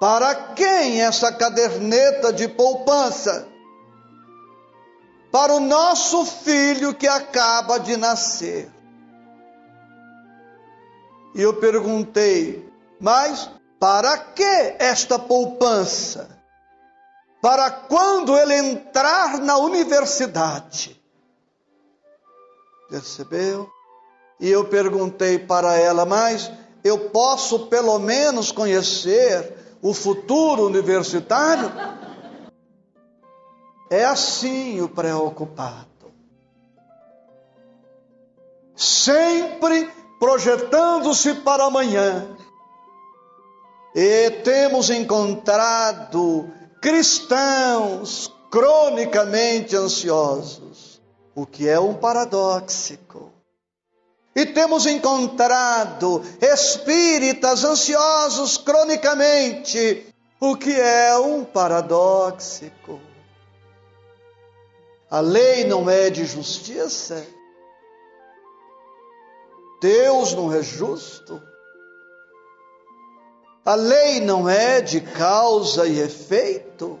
para 0.00 0.34
quem 0.54 1.02
essa 1.02 1.30
caderneta 1.30 2.32
de 2.32 2.48
poupança? 2.48 3.49
Para 5.30 5.54
o 5.54 5.60
nosso 5.60 6.24
filho 6.24 6.94
que 6.94 7.06
acaba 7.06 7.78
de 7.78 7.96
nascer. 7.96 8.70
E 11.34 11.40
eu 11.40 11.54
perguntei, 11.54 12.68
mas 13.00 13.48
para 13.78 14.18
que 14.18 14.76
esta 14.78 15.18
poupança? 15.18 16.38
Para 17.40 17.70
quando 17.70 18.36
ele 18.36 18.54
entrar 18.54 19.38
na 19.38 19.56
universidade? 19.56 21.00
Percebeu? 22.90 23.70
E 24.40 24.50
eu 24.50 24.64
perguntei 24.64 25.38
para 25.38 25.76
ela, 25.76 26.04
mas 26.04 26.50
eu 26.82 27.10
posso 27.10 27.66
pelo 27.66 27.98
menos 27.98 28.50
conhecer 28.50 29.76
o 29.80 29.94
futuro 29.94 30.66
universitário? 30.66 31.70
É 33.90 34.04
assim 34.04 34.80
o 34.80 34.88
preocupado. 34.88 36.12
Sempre 38.76 39.90
projetando-se 40.20 41.34
para 41.34 41.64
amanhã. 41.64 42.24
E 43.92 44.30
temos 44.44 44.90
encontrado 44.90 46.48
cristãos 46.80 48.32
cronicamente 48.48 49.74
ansiosos, 49.74 51.00
o 51.34 51.44
que 51.44 51.68
é 51.68 51.80
um 51.80 51.94
paradoxico. 51.94 53.32
E 54.36 54.46
temos 54.46 54.86
encontrado 54.86 56.22
espíritas 56.40 57.64
ansiosos 57.64 58.56
cronicamente, 58.56 60.06
o 60.40 60.56
que 60.56 60.72
é 60.72 61.18
um 61.18 61.44
paradoxico. 61.44 63.09
A 65.10 65.18
lei 65.18 65.64
não 65.64 65.90
é 65.90 66.08
de 66.08 66.24
justiça? 66.24 67.26
Deus 69.80 70.34
não 70.34 70.52
é 70.52 70.62
justo? 70.62 71.42
A 73.64 73.74
lei 73.74 74.20
não 74.20 74.48
é 74.48 74.80
de 74.80 75.00
causa 75.00 75.86
e 75.86 75.98
efeito? 75.98 77.00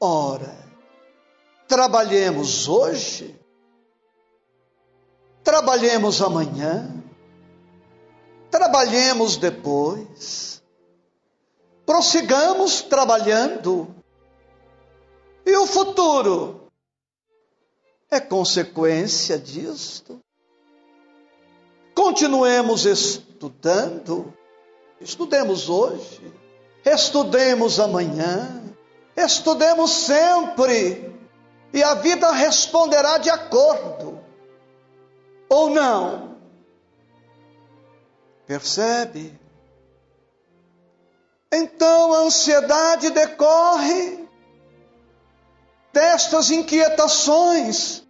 Ora, 0.00 0.56
trabalhemos 1.68 2.68
hoje, 2.68 3.38
trabalhemos 5.44 6.20
amanhã, 6.20 6.92
trabalhemos 8.50 9.36
depois, 9.36 10.60
prossigamos 11.86 12.82
trabalhando 12.82 14.01
e 15.44 15.56
o 15.56 15.66
futuro? 15.66 16.70
É 18.10 18.20
consequência 18.20 19.38
disto. 19.38 20.20
Continuemos 21.94 22.86
estudando, 22.86 24.32
estudemos 25.00 25.68
hoje, 25.68 26.32
estudemos 26.84 27.78
amanhã, 27.78 28.62
estudemos 29.16 29.90
sempre, 29.90 31.14
e 31.72 31.82
a 31.82 31.94
vida 31.94 32.30
responderá 32.32 33.18
de 33.18 33.30
acordo, 33.30 34.20
ou 35.48 35.70
não. 35.70 36.36
Percebe? 38.46 39.38
Então 41.50 42.12
a 42.14 42.18
ansiedade 42.18 43.10
decorre 43.10 44.21
destas 45.92 46.50
inquietações. 46.50 48.02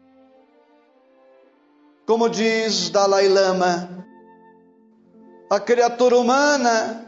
Como 2.07 2.29
diz 2.29 2.91
Dalai 2.91 3.29
Lama, 3.29 4.07
a 5.51 5.61
criatura 5.61 6.17
humana 6.17 7.05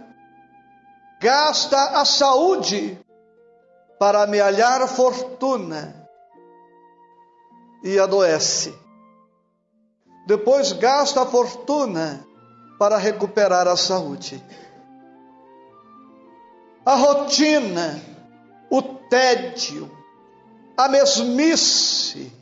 gasta 1.21 2.01
a 2.01 2.05
saúde 2.05 2.99
para 3.99 4.23
amealhar 4.23 4.87
fortuna 4.89 6.09
e 7.83 7.99
adoece. 7.99 8.75
Depois 10.27 10.73
gasta 10.73 11.23
a 11.23 11.27
fortuna 11.27 12.27
para 12.79 12.97
recuperar 12.97 13.69
a 13.69 13.77
saúde. 13.77 14.43
A 16.85 16.95
rotina, 16.95 18.01
o 18.71 18.83
tédio, 18.83 19.91
a 20.77 20.89
mesmice, 20.89 22.33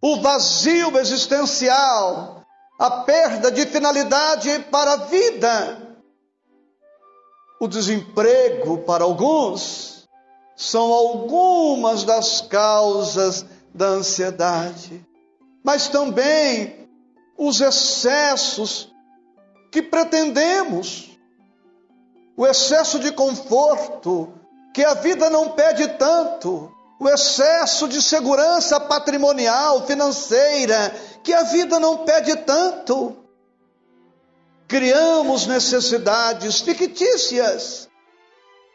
o 0.00 0.20
vazio 0.20 0.96
existencial, 0.98 2.44
a 2.78 2.90
perda 3.02 3.50
de 3.50 3.66
finalidade 3.66 4.58
para 4.70 4.92
a 4.92 4.96
vida, 4.96 5.96
o 7.60 7.66
desemprego 7.66 8.78
para 8.78 9.04
alguns, 9.04 10.06
são 10.56 10.92
algumas 10.92 12.04
das 12.04 12.40
causas 12.40 13.44
da 13.74 13.86
ansiedade, 13.86 15.04
mas 15.64 15.88
também 15.88 16.88
os 17.36 17.60
excessos 17.60 18.92
que 19.72 19.82
pretendemos, 19.82 21.10
o 22.36 22.46
excesso 22.46 23.00
de 23.00 23.10
conforto, 23.12 24.32
que 24.72 24.84
a 24.84 24.94
vida 24.94 25.30
não 25.30 25.50
pede 25.50 25.88
tanto, 25.96 26.72
o 27.04 27.08
excesso 27.10 27.86
de 27.86 28.00
segurança 28.00 28.80
patrimonial, 28.80 29.86
financeira, 29.86 30.90
que 31.22 31.34
a 31.34 31.42
vida 31.42 31.78
não 31.78 31.98
pede 31.98 32.34
tanto. 32.36 33.14
Criamos 34.66 35.46
necessidades 35.46 36.62
fictícias 36.62 37.90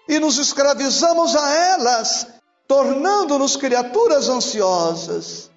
e 0.07 0.19
nos 0.19 0.37
escravizamos 0.37 1.35
a 1.35 1.55
elas, 1.55 2.27
tornando-nos 2.67 3.55
criaturas 3.55 4.29
ansiosas. 4.29 5.49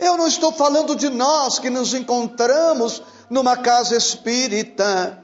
Eu 0.00 0.16
não 0.16 0.26
estou 0.26 0.50
falando 0.50 0.96
de 0.96 1.08
nós 1.08 1.60
que 1.60 1.70
nos 1.70 1.94
encontramos 1.94 3.00
numa 3.30 3.56
casa 3.56 3.96
espírita. 3.96 5.22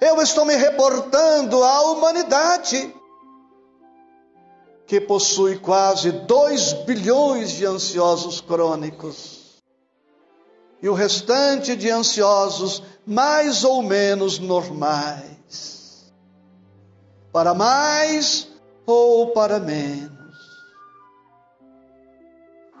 Eu 0.00 0.22
estou 0.22 0.46
me 0.46 0.56
reportando 0.56 1.62
à 1.62 1.82
humanidade 1.90 2.94
que 4.90 5.00
possui 5.00 5.56
quase 5.56 6.10
2 6.10 6.72
bilhões 6.82 7.52
de 7.52 7.64
ansiosos 7.64 8.40
crônicos 8.40 9.60
e 10.82 10.88
o 10.88 10.94
restante 10.94 11.76
de 11.76 11.88
ansiosos 11.88 12.82
mais 13.06 13.62
ou 13.62 13.84
menos 13.84 14.40
normais, 14.40 16.12
para 17.32 17.54
mais 17.54 18.48
ou 18.84 19.28
para 19.28 19.60
menos. 19.60 20.10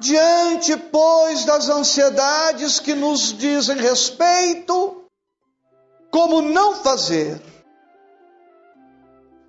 Diante, 0.00 0.76
pois, 0.76 1.44
das 1.44 1.68
ansiedades 1.68 2.80
que 2.80 2.96
nos 2.96 3.38
dizem 3.38 3.76
respeito, 3.76 5.04
como 6.10 6.42
não 6.42 6.74
fazer? 6.74 7.40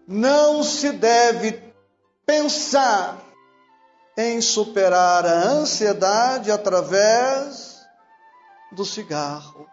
Não 0.07 0.61
se 0.61 0.91
deve 0.91 1.70
pensar 2.25 3.17
em 4.17 4.41
superar 4.41 5.25
a 5.25 5.43
ansiedade 5.43 6.51
através 6.51 7.79
do 8.71 8.85
cigarro. 8.85 9.67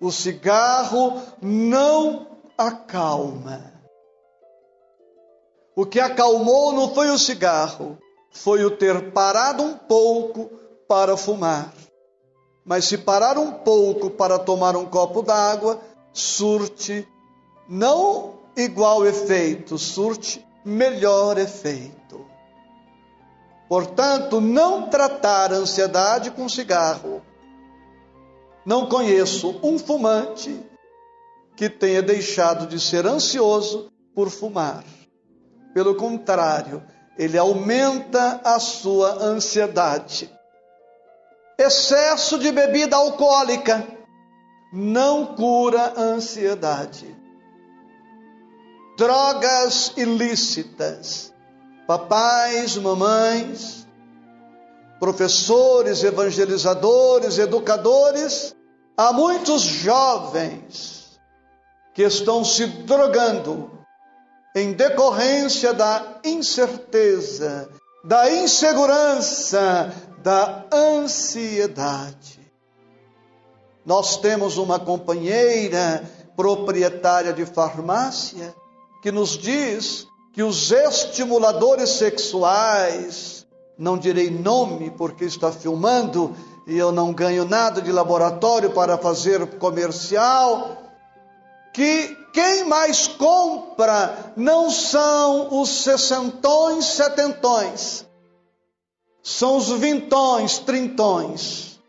O 0.00 0.10
cigarro 0.10 1.22
não 1.40 2.38
acalma. 2.56 3.72
O 5.74 5.86
que 5.86 6.00
acalmou 6.00 6.72
não 6.72 6.92
foi 6.92 7.10
o 7.10 7.18
cigarro, 7.18 7.98
foi 8.30 8.64
o 8.64 8.70
ter 8.70 9.12
parado 9.12 9.62
um 9.62 9.74
pouco 9.74 10.50
para 10.88 11.16
fumar. 11.16 11.72
Mas 12.64 12.84
se 12.84 12.98
parar 12.98 13.38
um 13.38 13.52
pouco 13.52 14.10
para 14.10 14.38
tomar 14.38 14.76
um 14.76 14.86
copo 14.86 15.22
d'água, 15.22 15.80
surte 16.12 17.08
não 17.68 18.38
igual 18.56 19.06
efeito, 19.06 19.78
surte 19.78 20.44
melhor 20.64 21.38
efeito. 21.38 22.26
Portanto, 23.68 24.40
não 24.40 24.88
tratar 24.88 25.52
a 25.52 25.56
ansiedade 25.56 26.30
com 26.30 26.48
cigarro. 26.48 27.22
Não 28.64 28.86
conheço 28.86 29.58
um 29.62 29.78
fumante 29.78 30.60
que 31.56 31.68
tenha 31.68 32.02
deixado 32.02 32.66
de 32.66 32.78
ser 32.78 33.06
ansioso 33.06 33.90
por 34.14 34.30
fumar. 34.30 34.84
Pelo 35.74 35.94
contrário, 35.94 36.82
ele 37.18 37.38
aumenta 37.38 38.40
a 38.44 38.60
sua 38.60 39.24
ansiedade. 39.24 40.30
Excesso 41.58 42.38
de 42.38 42.52
bebida 42.52 42.96
alcoólica 42.96 43.86
não 44.72 45.34
cura 45.34 45.94
a 45.96 46.00
ansiedade 46.00 47.21
drogas 48.96 49.92
ilícitas. 49.96 51.32
Papais, 51.86 52.76
mamães, 52.76 53.86
professores, 55.00 56.04
evangelizadores, 56.04 57.38
educadores, 57.38 58.54
há 58.96 59.12
muitos 59.12 59.62
jovens 59.62 61.20
que 61.92 62.02
estão 62.02 62.44
se 62.44 62.66
drogando 62.66 63.70
em 64.54 64.72
decorrência 64.72 65.72
da 65.72 66.20
incerteza, 66.24 67.68
da 68.04 68.30
insegurança, 68.30 69.92
da 70.22 70.64
ansiedade. 70.72 72.40
Nós 73.84 74.18
temos 74.18 74.56
uma 74.56 74.78
companheira 74.78 76.08
proprietária 76.36 77.32
de 77.32 77.44
farmácia 77.44 78.54
que 79.02 79.10
nos 79.10 79.36
diz 79.36 80.06
que 80.32 80.44
os 80.44 80.70
estimuladores 80.70 81.90
sexuais, 81.90 83.44
não 83.76 83.98
direi 83.98 84.30
nome 84.30 84.92
porque 84.92 85.24
está 85.24 85.50
filmando 85.50 86.34
e 86.68 86.78
eu 86.78 86.92
não 86.92 87.12
ganho 87.12 87.44
nada 87.44 87.82
de 87.82 87.90
laboratório 87.90 88.70
para 88.70 88.96
fazer 88.96 89.58
comercial, 89.58 90.78
que 91.74 92.16
quem 92.32 92.64
mais 92.64 93.08
compra 93.08 94.32
não 94.36 94.70
são 94.70 95.60
os 95.60 95.68
sessentões, 95.68 96.84
setentões, 96.84 98.06
são 99.20 99.56
os 99.56 99.68
vintões, 99.68 100.58
trintões. 100.58 101.80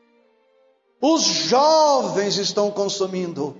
Os 0.99 1.21
jovens 1.21 2.37
estão 2.37 2.71
consumindo, 2.71 3.55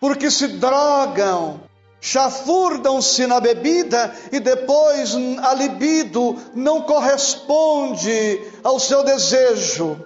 porque 0.00 0.28
se 0.30 0.48
drogam 0.48 1.69
chafurdam-se 2.00 3.26
na 3.26 3.38
bebida 3.40 4.14
e 4.32 4.40
depois 4.40 5.14
a 5.42 5.54
libido 5.54 6.36
não 6.54 6.82
corresponde 6.82 8.40
ao 8.64 8.80
seu 8.80 9.04
desejo. 9.04 9.98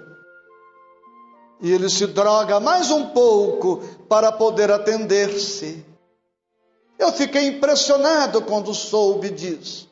E 1.61 1.73
ele 1.73 1.89
se 1.89 2.07
droga 2.07 2.59
mais 2.59 2.91
um 2.91 3.11
pouco 3.11 3.79
para 4.09 4.33
poder 4.33 4.71
atender-se. 4.71 5.85
Eu 6.99 7.13
fiquei 7.13 7.47
impressionado 7.47 8.43
quando 8.43 8.75
soube 8.75 9.31
disso. 9.31 9.91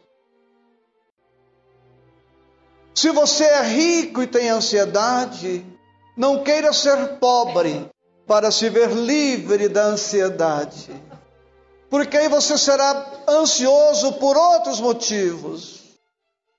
Se 2.94 3.10
você 3.10 3.44
é 3.44 3.62
rico 3.62 4.22
e 4.22 4.26
tem 4.26 4.50
ansiedade, 4.50 5.64
não 6.16 6.42
queira 6.42 6.72
ser 6.72 7.18
pobre 7.18 7.88
para 8.26 8.50
se 8.50 8.68
ver 8.68 8.90
livre 8.90 9.68
da 9.68 9.84
ansiedade 9.84 10.90
porque 11.92 12.16
aí 12.16 12.26
você 12.26 12.56
será 12.56 13.04
ansioso 13.28 14.14
por 14.14 14.34
outros 14.34 14.80
motivos. 14.80 15.82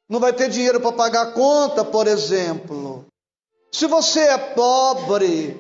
Não 0.08 0.20
vai 0.20 0.32
ter 0.32 0.48
dinheiro 0.48 0.80
para 0.80 0.92
pagar 0.92 1.22
a 1.24 1.32
conta, 1.32 1.84
por 1.84 2.06
exemplo. 2.06 3.08
Se 3.72 3.88
você 3.88 4.20
é 4.20 4.38
pobre, 4.38 5.60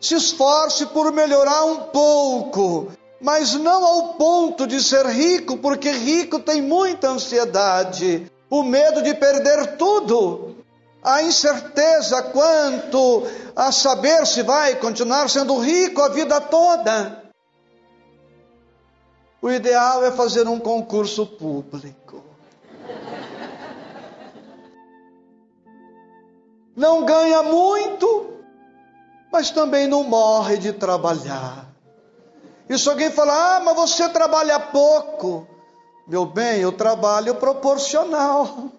se 0.00 0.16
esforce 0.16 0.86
por 0.86 1.12
melhorar 1.12 1.66
um 1.66 1.82
pouco, 1.84 2.90
mas 3.20 3.54
não 3.54 3.86
ao 3.86 4.14
ponto 4.14 4.66
de 4.66 4.82
ser 4.82 5.06
rico, 5.06 5.56
porque 5.58 5.88
rico 5.92 6.40
tem 6.40 6.60
muita 6.60 7.08
ansiedade, 7.08 8.28
o 8.50 8.64
medo 8.64 9.02
de 9.02 9.14
perder 9.14 9.76
tudo, 9.76 10.56
a 11.00 11.22
incerteza 11.22 12.24
quanto 12.24 13.22
a 13.54 13.70
saber 13.70 14.26
se 14.26 14.42
vai 14.42 14.74
continuar 14.74 15.30
sendo 15.30 15.60
rico 15.60 16.02
a 16.02 16.08
vida 16.08 16.40
toda. 16.40 17.25
O 19.46 19.50
ideal 19.52 20.04
é 20.04 20.10
fazer 20.10 20.48
um 20.48 20.58
concurso 20.58 21.24
público. 21.24 22.20
Não 26.74 27.04
ganha 27.04 27.44
muito, 27.44 28.40
mas 29.30 29.52
também 29.52 29.86
não 29.86 30.02
morre 30.02 30.56
de 30.56 30.72
trabalhar. 30.72 31.64
E 32.68 32.76
se 32.76 32.88
alguém 32.88 33.08
falar, 33.08 33.58
ah, 33.58 33.60
mas 33.60 33.76
você 33.76 34.08
trabalha 34.08 34.58
pouco. 34.58 35.46
Meu 36.08 36.26
bem, 36.26 36.62
eu 36.62 36.72
trabalho 36.72 37.36
proporcional. 37.36 38.72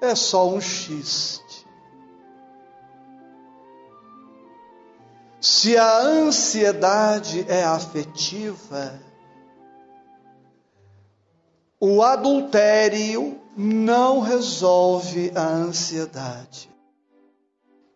É 0.00 0.14
só 0.14 0.48
um 0.48 0.62
X. 0.62 1.42
Se 5.40 5.76
a 5.76 5.98
ansiedade 6.00 7.46
é 7.48 7.62
afetiva, 7.62 8.98
o 11.80 12.02
adultério 12.02 13.40
não 13.56 14.20
resolve 14.20 15.30
a 15.34 15.46
ansiedade. 15.46 16.68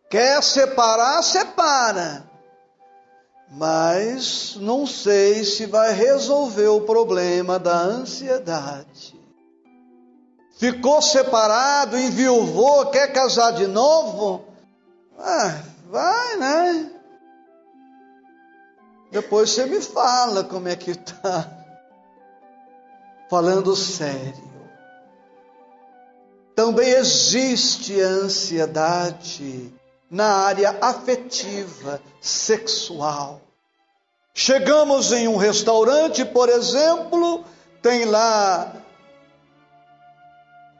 Quer 0.08 0.40
separar, 0.42 1.22
separa. 1.22 2.30
Mas 3.50 4.56
não 4.60 4.86
sei 4.86 5.44
se 5.44 5.66
vai 5.66 5.92
resolver 5.92 6.68
o 6.68 6.82
problema 6.82 7.58
da 7.58 7.76
ansiedade. 7.76 9.20
Ficou 10.58 11.02
separado, 11.02 11.98
enviuvou, 11.98 12.86
quer 12.86 13.12
casar 13.12 13.50
de 13.52 13.66
novo? 13.66 14.44
Ah, 15.18 15.60
vai, 15.90 16.36
né? 16.36 16.90
Depois 19.12 19.50
você 19.50 19.66
me 19.66 19.78
fala 19.82 20.42
como 20.42 20.68
é 20.68 20.74
que 20.74 20.94
tá. 20.94 21.46
Falando 23.28 23.76
sério. 23.76 24.50
Também 26.56 26.88
existe 26.88 28.00
ansiedade 28.00 29.72
na 30.10 30.26
área 30.26 30.78
afetiva, 30.80 32.00
sexual. 32.22 33.40
Chegamos 34.34 35.12
em 35.12 35.28
um 35.28 35.36
restaurante, 35.36 36.24
por 36.24 36.48
exemplo, 36.48 37.44
tem 37.82 38.06
lá 38.06 38.72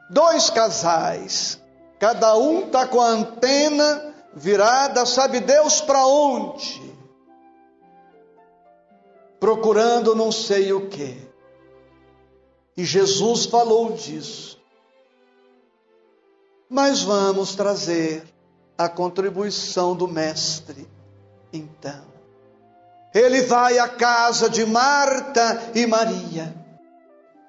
dois 0.09 0.49
casais, 0.49 1.61
cada 1.99 2.35
um 2.37 2.67
está 2.67 2.87
com 2.87 3.01
a 3.01 3.09
antena 3.09 4.15
virada, 4.35 5.05
sabe 5.05 5.41
Deus 5.41 5.83
para 5.83 6.07
onde? 6.07 6.92
Procurando 9.43 10.15
não 10.15 10.31
sei 10.31 10.73
o 10.73 10.89
que. 10.89 11.21
E 12.77 12.85
Jesus 12.85 13.45
falou 13.45 13.91
disso. 13.91 14.57
Mas 16.71 17.03
vamos 17.03 17.57
trazer 17.57 18.23
a 18.79 18.89
contribuição 18.89 19.97
do 19.97 20.07
Mestre, 20.07 20.89
então. 21.53 22.05
Ele 23.13 23.43
vai 23.43 23.81
à 23.81 23.89
casa 23.89 24.49
de 24.49 24.65
Marta 24.65 25.73
e 25.75 25.89
Maria. 25.89 26.55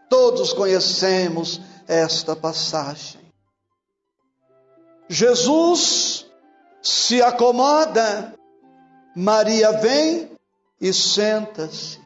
Todos 0.10 0.52
conhecemos 0.52 1.62
esta 1.88 2.36
passagem. 2.36 3.22
Jesus 5.08 6.26
se 6.82 7.22
acomoda, 7.22 8.34
Maria 9.16 9.74
vem 9.74 10.33
e 10.84 10.92
senta-se. 10.92 11.98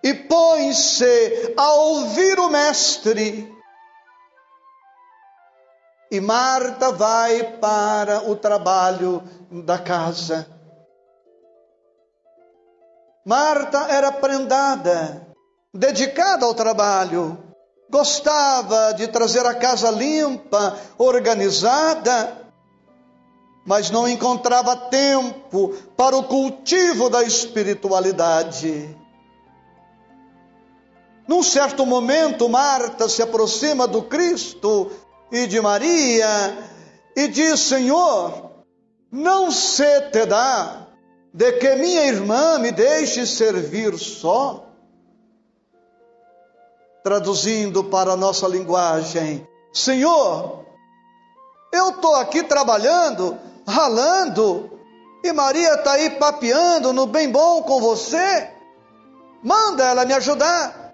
E 0.00 0.14
põe-se 0.14 1.54
a 1.56 1.72
ouvir 1.72 2.38
o 2.38 2.48
Mestre 2.48 3.52
e 6.08 6.20
Marta 6.20 6.92
vai 6.92 7.42
para 7.58 8.30
o 8.30 8.36
trabalho 8.36 9.20
da 9.50 9.76
casa. 9.76 10.46
Marta 13.26 13.86
era 13.88 14.12
prendada, 14.12 15.26
dedicada 15.72 16.46
ao 16.46 16.54
trabalho, 16.54 17.42
gostava 17.90 18.92
de 18.92 19.08
trazer 19.08 19.44
a 19.46 19.54
casa 19.54 19.90
limpa, 19.90 20.78
organizada, 20.96 22.43
mas 23.64 23.90
não 23.90 24.08
encontrava 24.08 24.76
tempo 24.76 25.74
para 25.96 26.16
o 26.16 26.24
cultivo 26.24 27.08
da 27.08 27.22
espiritualidade. 27.22 28.94
Num 31.26 31.42
certo 31.42 31.86
momento, 31.86 32.48
Marta 32.48 33.08
se 33.08 33.22
aproxima 33.22 33.86
do 33.88 34.02
Cristo 34.02 34.90
e 35.32 35.46
de 35.46 35.60
Maria 35.60 36.58
e 37.16 37.28
diz: 37.28 37.60
Senhor, 37.60 38.50
não 39.10 39.50
se 39.50 40.02
te 40.10 40.26
dá 40.26 40.88
de 41.32 41.52
que 41.52 41.74
minha 41.76 42.06
irmã 42.06 42.58
me 42.58 42.70
deixe 42.70 43.26
servir 43.26 43.98
só? 43.98 44.66
Traduzindo 47.02 47.84
para 47.84 48.12
a 48.12 48.16
nossa 48.16 48.46
linguagem, 48.46 49.46
Senhor, 49.72 50.64
eu 51.72 51.90
estou 51.90 52.14
aqui 52.14 52.42
trabalhando, 52.44 53.38
ralando, 53.66 54.78
e 55.22 55.32
Maria 55.32 55.74
está 55.74 55.92
aí 55.92 56.10
papeando 56.10 56.92
no 56.92 57.06
bem 57.06 57.30
bom 57.30 57.62
com 57.62 57.80
você. 57.80 58.50
Manda 59.42 59.84
ela 59.84 60.04
me 60.04 60.12
ajudar. 60.14 60.92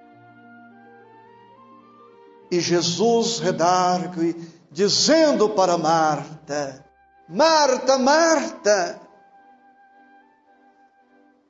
E 2.50 2.60
Jesus 2.60 3.38
redargue, 3.38 4.34
dizendo 4.70 5.50
para 5.50 5.78
Marta: 5.78 6.84
Marta, 7.28 7.98
Marta, 7.98 9.00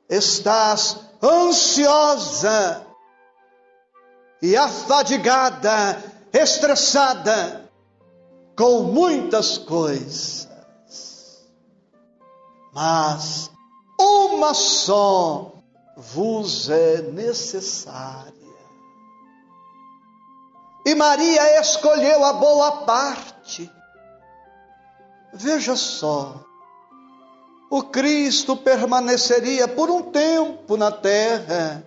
estás 0.09 0.99
ansiosa 1.21 2.85
e 4.41 4.57
afadigada, 4.57 6.03
estressada 6.33 7.69
com 8.55 8.83
muitas 8.83 9.57
coisas, 9.57 10.47
mas 12.73 13.51
uma 13.99 14.53
só 14.53 15.53
vos 15.97 16.69
é 16.69 17.01
necessária. 17.01 18.33
E 20.85 20.95
Maria 20.95 21.59
escolheu 21.59 22.23
a 22.23 22.33
boa 22.33 22.83
parte. 22.85 23.69
Veja 25.33 25.75
só, 25.75 26.43
o 27.69 27.83
Cristo 27.83 28.57
permaneceria 28.57 29.67
por 29.67 29.89
um 29.89 30.11
tempo 30.11 30.75
na 30.75 30.91
terra. 30.91 31.83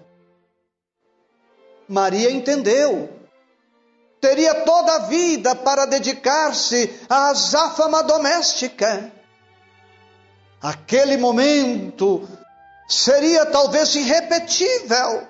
Maria 1.88 2.30
entendeu. 2.30 3.10
Teria 4.20 4.64
toda 4.64 4.94
a 4.94 4.98
vida 5.00 5.54
para 5.54 5.84
dedicar-se 5.84 6.98
à 7.10 7.28
azáfama 7.28 8.02
doméstica. 8.02 9.12
Aquele 10.64 11.18
momento 11.18 12.26
seria 12.88 13.44
talvez 13.44 13.94
irrepetível 13.96 15.28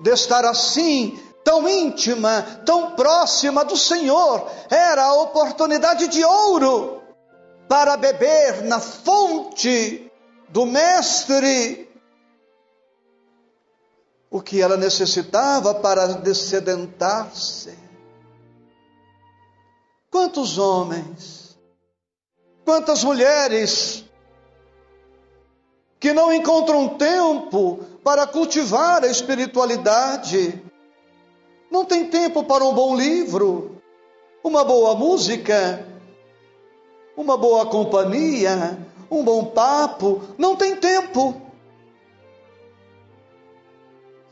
de 0.00 0.10
estar 0.10 0.44
assim 0.44 1.16
tão 1.44 1.68
íntima, 1.68 2.42
tão 2.66 2.96
próxima 2.96 3.64
do 3.64 3.76
Senhor, 3.76 4.50
era 4.68 5.04
a 5.04 5.14
oportunidade 5.14 6.08
de 6.08 6.24
ouro 6.24 7.00
para 7.68 7.96
beber 7.96 8.64
na 8.64 8.80
fonte 8.80 10.10
do 10.48 10.66
Mestre 10.66 11.88
o 14.28 14.42
que 14.42 14.60
ela 14.60 14.76
necessitava 14.76 15.76
para 15.76 16.14
descedentar-se. 16.14 17.78
Quantos 20.10 20.58
homens, 20.58 21.56
quantas 22.64 23.04
mulheres 23.04 24.09
que 26.00 26.14
não 26.14 26.32
encontram 26.32 26.88
tempo 26.88 27.78
para 28.02 28.26
cultivar 28.26 29.04
a 29.04 29.06
espiritualidade, 29.06 30.60
não 31.70 31.84
tem 31.84 32.08
tempo 32.08 32.42
para 32.42 32.64
um 32.64 32.72
bom 32.72 32.96
livro, 32.96 33.80
uma 34.42 34.64
boa 34.64 34.94
música, 34.94 35.86
uma 37.16 37.36
boa 37.36 37.66
companhia, 37.66 38.78
um 39.10 39.22
bom 39.22 39.44
papo. 39.44 40.22
Não 40.38 40.56
tem 40.56 40.74
tempo. 40.76 41.40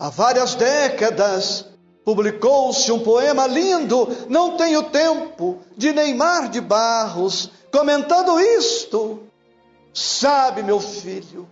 Há 0.00 0.08
várias 0.08 0.54
décadas 0.54 1.66
publicou-se 2.04 2.90
um 2.90 3.00
poema 3.00 3.46
lindo, 3.46 4.08
Não 4.30 4.56
tenho 4.56 4.84
tempo, 4.84 5.58
de 5.76 5.92
Neymar 5.92 6.48
de 6.48 6.58
Barros, 6.58 7.50
comentando 7.70 8.40
isto. 8.40 9.20
Sabe, 9.92 10.62
meu 10.62 10.80
filho, 10.80 11.46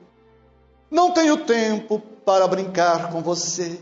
não 0.91 1.13
tenho 1.13 1.39
tempo 1.39 1.99
para 2.25 2.47
brincar 2.47 3.11
com 3.11 3.23
você. 3.23 3.81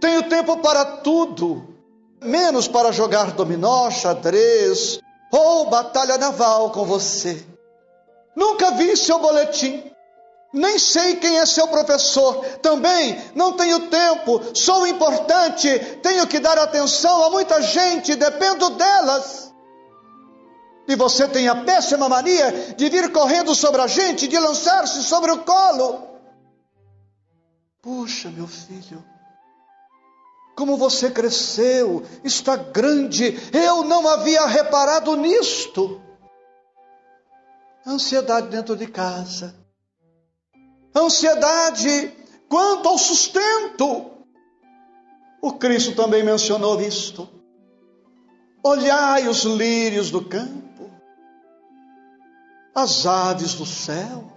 Tenho 0.00 0.28
tempo 0.28 0.58
para 0.58 0.84
tudo, 0.84 1.74
menos 2.22 2.68
para 2.68 2.92
jogar 2.92 3.32
dominó, 3.32 3.90
xadrez, 3.90 5.00
ou 5.32 5.68
batalha 5.68 6.18
naval 6.18 6.70
com 6.70 6.84
você. 6.84 7.44
Nunca 8.34 8.72
vi 8.72 8.96
seu 8.96 9.18
boletim. 9.18 9.82
Nem 10.52 10.78
sei 10.78 11.16
quem 11.16 11.38
é 11.38 11.46
seu 11.46 11.68
professor. 11.68 12.44
Também 12.62 13.20
não 13.34 13.54
tenho 13.54 13.88
tempo. 13.88 14.40
Sou 14.54 14.86
importante. 14.86 15.78
Tenho 16.02 16.26
que 16.26 16.38
dar 16.38 16.58
atenção 16.58 17.24
a 17.24 17.30
muita 17.30 17.60
gente. 17.60 18.14
Dependo 18.14 18.70
delas. 18.70 19.45
E 20.88 20.94
você 20.94 21.26
tem 21.26 21.48
a 21.48 21.64
péssima 21.64 22.08
mania 22.08 22.74
de 22.76 22.88
vir 22.88 23.10
correndo 23.12 23.54
sobre 23.54 23.80
a 23.82 23.86
gente, 23.86 24.28
de 24.28 24.38
lançar-se 24.38 25.02
sobre 25.02 25.32
o 25.32 25.38
colo. 25.38 26.06
Puxa, 27.82 28.30
meu 28.30 28.46
filho, 28.46 29.04
como 30.56 30.76
você 30.76 31.10
cresceu, 31.10 32.02
está 32.24 32.56
grande, 32.56 33.38
eu 33.52 33.84
não 33.84 34.08
havia 34.08 34.46
reparado 34.46 35.14
nisto. 35.16 36.00
Ansiedade 37.86 38.48
dentro 38.48 38.74
de 38.74 38.86
casa, 38.86 39.54
ansiedade 40.96 42.12
quanto 42.48 42.88
ao 42.88 42.98
sustento. 42.98 44.10
O 45.42 45.52
Cristo 45.52 45.94
também 45.94 46.24
mencionou 46.24 46.80
isto. 46.80 47.28
Olhai 48.64 49.28
os 49.28 49.44
lírios 49.44 50.10
do 50.10 50.24
campo, 50.24 50.65
as 52.76 53.06
aves 53.06 53.54
do 53.54 53.64
céu, 53.64 54.30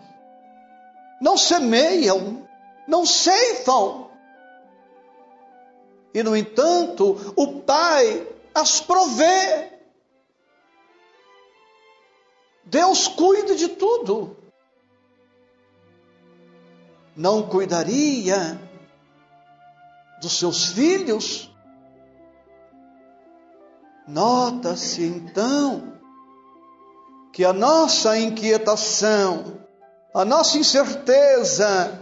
não 1.21 1.35
semeiam, 1.35 2.47
não 2.87 3.05
ceifam, 3.05 4.09
e 6.13 6.23
no 6.23 6.37
entanto 6.37 7.33
o 7.35 7.59
Pai 7.61 8.25
as 8.55 8.79
provê. 8.79 9.73
Deus 12.63 13.09
cuida 13.09 13.55
de 13.55 13.67
tudo. 13.67 14.37
Não 17.15 17.43
cuidaria 17.43 18.57
dos 20.21 20.39
seus 20.39 20.67
filhos? 20.67 21.53
Nota-se 24.07 25.03
então 25.03 25.88
que 27.33 27.45
a 27.45 27.53
nossa 27.53 28.17
inquietação, 28.17 29.59
a 30.13 30.25
nossa 30.25 30.57
incerteza, 30.57 31.99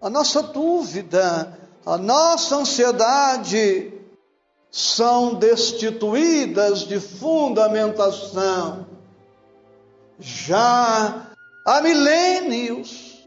a 0.00 0.08
nossa 0.10 0.42
dúvida, 0.42 1.58
a 1.84 1.96
nossa 1.96 2.56
ansiedade 2.56 3.92
são 4.70 5.34
destituídas 5.34 6.80
de 6.80 7.00
fundamentação. 7.00 8.86
Já 10.18 11.30
há 11.64 11.80
milênios, 11.80 13.26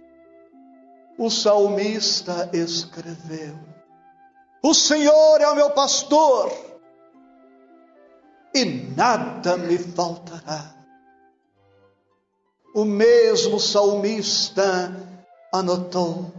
o 1.18 1.30
salmista 1.30 2.50
escreveu: 2.54 3.58
O 4.64 4.74
Senhor 4.74 5.40
é 5.42 5.48
o 5.50 5.56
meu 5.56 5.72
pastor 5.72 6.52
e 8.54 8.66
nada 8.66 9.58
me 9.58 9.78
faltará. 9.78 10.81
O 12.74 12.86
mesmo 12.86 13.60
salmista 13.60 14.96
anotou: 15.54 16.32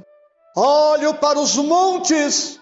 Olho 0.57 1.15
para 1.15 1.39
os 1.39 1.57
montes, 1.57 2.59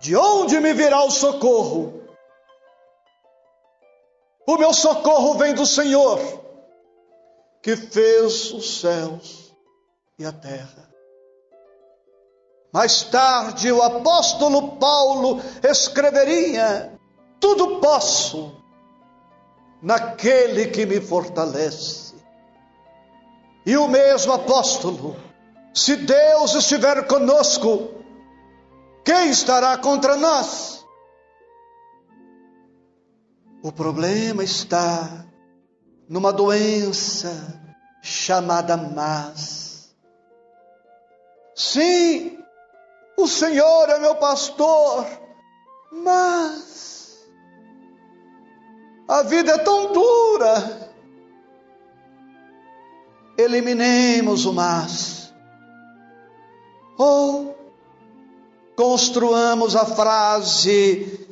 de 0.00 0.14
onde 0.14 0.60
me 0.60 0.74
virá 0.74 1.02
o 1.04 1.10
socorro? 1.10 2.02
O 4.46 4.58
meu 4.58 4.74
socorro 4.74 5.34
vem 5.38 5.54
do 5.54 5.64
Senhor, 5.64 6.18
que 7.62 7.76
fez 7.76 8.52
os 8.52 8.80
céus 8.80 9.54
e 10.18 10.26
a 10.26 10.32
terra. 10.32 10.90
Mais 12.72 13.04
tarde, 13.04 13.70
o 13.72 13.82
apóstolo 13.82 14.76
Paulo 14.76 15.40
escreveria: 15.62 16.98
Tudo 17.40 17.80
posso 17.80 18.61
naquele 19.82 20.66
que 20.66 20.86
me 20.86 21.00
fortalece. 21.00 22.14
E 23.66 23.76
o 23.76 23.88
mesmo 23.88 24.32
apóstolo 24.32 25.16
se 25.74 25.96
Deus 25.96 26.54
estiver 26.54 27.06
conosco, 27.06 27.94
quem 29.04 29.30
estará 29.30 29.76
contra 29.78 30.16
nós? 30.16 30.84
O 33.62 33.72
problema 33.72 34.44
está 34.44 35.24
numa 36.08 36.32
doença 36.32 37.32
chamada 38.02 38.76
mas. 38.76 39.94
Sim, 41.54 42.38
o 43.16 43.26
Senhor 43.26 43.88
é 43.88 43.98
meu 43.98 44.16
pastor, 44.16 45.06
mas 45.90 46.91
a 49.08 49.22
vida 49.22 49.52
é 49.52 49.58
tão 49.58 49.92
dura. 49.92 50.90
Eliminemos 53.38 54.44
o 54.44 54.52
mas 54.52 55.22
ou 56.98 57.56
construamos 58.76 59.74
a 59.74 59.84
frase 59.84 61.28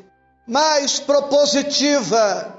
mais 0.46 0.98
propositiva: 0.98 2.56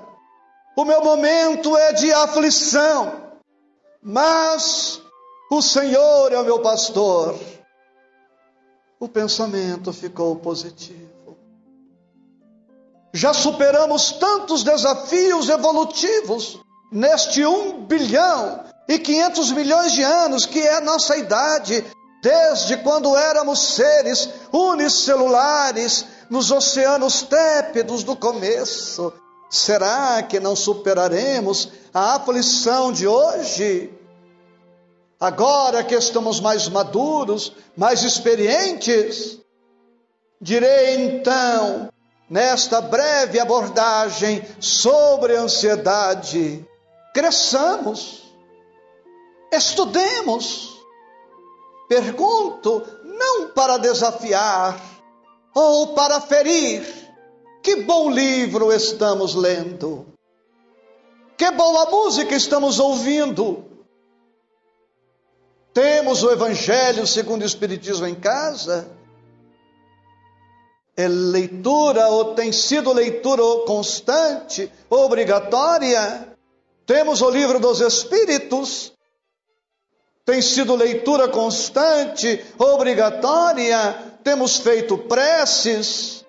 o 0.75 0.85
meu 0.85 1.03
momento 1.03 1.75
é 1.77 1.93
de 1.93 2.11
aflição, 2.13 3.33
mas 4.01 5.01
o 5.51 5.61
Senhor 5.61 6.31
é 6.31 6.39
o 6.39 6.45
meu 6.45 6.61
pastor. 6.61 7.37
O 8.99 9.09
pensamento 9.09 9.91
ficou 9.91 10.35
positivo. 10.35 11.20
Já 13.13 13.33
superamos 13.33 14.13
tantos 14.13 14.63
desafios 14.63 15.49
evolutivos 15.49 16.59
neste 16.91 17.45
um 17.45 17.85
bilhão 17.85 18.63
e 18.87 18.97
500 18.97 19.51
milhões 19.51 19.91
de 19.93 20.03
anos 20.03 20.45
que 20.45 20.59
é 20.59 20.75
a 20.75 20.81
nossa 20.81 21.17
idade 21.17 21.85
desde 22.21 22.77
quando 22.77 23.15
éramos 23.15 23.59
seres 23.59 24.29
unicelulares 24.51 26.05
nos 26.29 26.51
oceanos 26.51 27.23
tépidos 27.23 28.03
do 28.03 28.15
começo. 28.15 29.11
Será 29.49 30.23
que 30.23 30.39
não 30.39 30.55
superaremos 30.55 31.69
a 31.93 32.15
aflição 32.15 32.91
de 32.93 33.05
hoje? 33.05 33.91
Agora 35.19 35.83
que 35.83 35.93
estamos 35.93 36.39
mais 36.39 36.69
maduros, 36.69 37.53
mais 37.75 38.03
experientes, 38.03 39.39
direi 40.39 40.95
então, 40.95 41.90
nesta 42.31 42.81
breve 42.81 43.39
abordagem 43.39 44.43
sobre 44.59 45.37
a 45.37 45.41
ansiedade, 45.41 46.65
cresçamos, 47.13 48.33
estudemos, 49.51 50.71
Pergunto 51.91 52.87
não 53.03 53.49
para 53.49 53.75
desafiar 53.75 54.81
ou 55.53 55.87
para 55.87 56.21
ferir. 56.21 56.81
Que 57.61 57.83
bom 57.83 58.09
livro 58.09 58.71
estamos 58.71 59.35
lendo. 59.35 60.05
Que 61.37 61.51
boa 61.51 61.91
música 61.91 62.33
estamos 62.33 62.79
ouvindo. 62.79 63.65
Temos 65.73 66.23
o 66.23 66.31
Evangelho 66.31 67.05
segundo 67.05 67.41
o 67.41 67.45
Espiritismo 67.45 68.07
em 68.07 68.15
casa? 68.15 68.89
É 70.95 71.07
leitura 71.07 72.07
ou 72.09 72.35
tem 72.35 72.51
sido 72.51 72.91
leitura 72.91 73.41
constante, 73.65 74.71
obrigatória? 74.89 76.35
Temos 76.85 77.21
o 77.21 77.29
livro 77.29 77.59
dos 77.59 77.79
Espíritos? 77.79 78.91
tem 80.25 80.41
sido 80.41 80.75
leitura 80.75 81.27
constante, 81.27 82.43
obrigatória, 82.57 84.15
temos 84.23 84.57
feito 84.57 84.97
preces, 84.97 86.23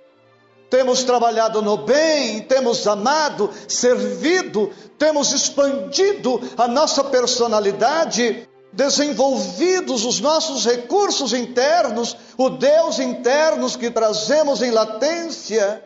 temos 0.70 1.04
trabalhado 1.04 1.60
no 1.60 1.76
bem, 1.76 2.40
temos 2.40 2.86
amado, 2.86 3.50
servido, 3.68 4.72
temos 4.98 5.32
expandido 5.32 6.40
a 6.56 6.66
nossa 6.66 7.04
personalidade, 7.04 8.48
desenvolvidos 8.72 10.04
os 10.04 10.18
nossos 10.20 10.64
recursos 10.64 11.32
internos, 11.32 12.16
o 12.38 12.48
Deus 12.48 12.98
internos 12.98 13.76
que 13.76 13.90
trazemos 13.90 14.62
em 14.62 14.70
latência. 14.70 15.84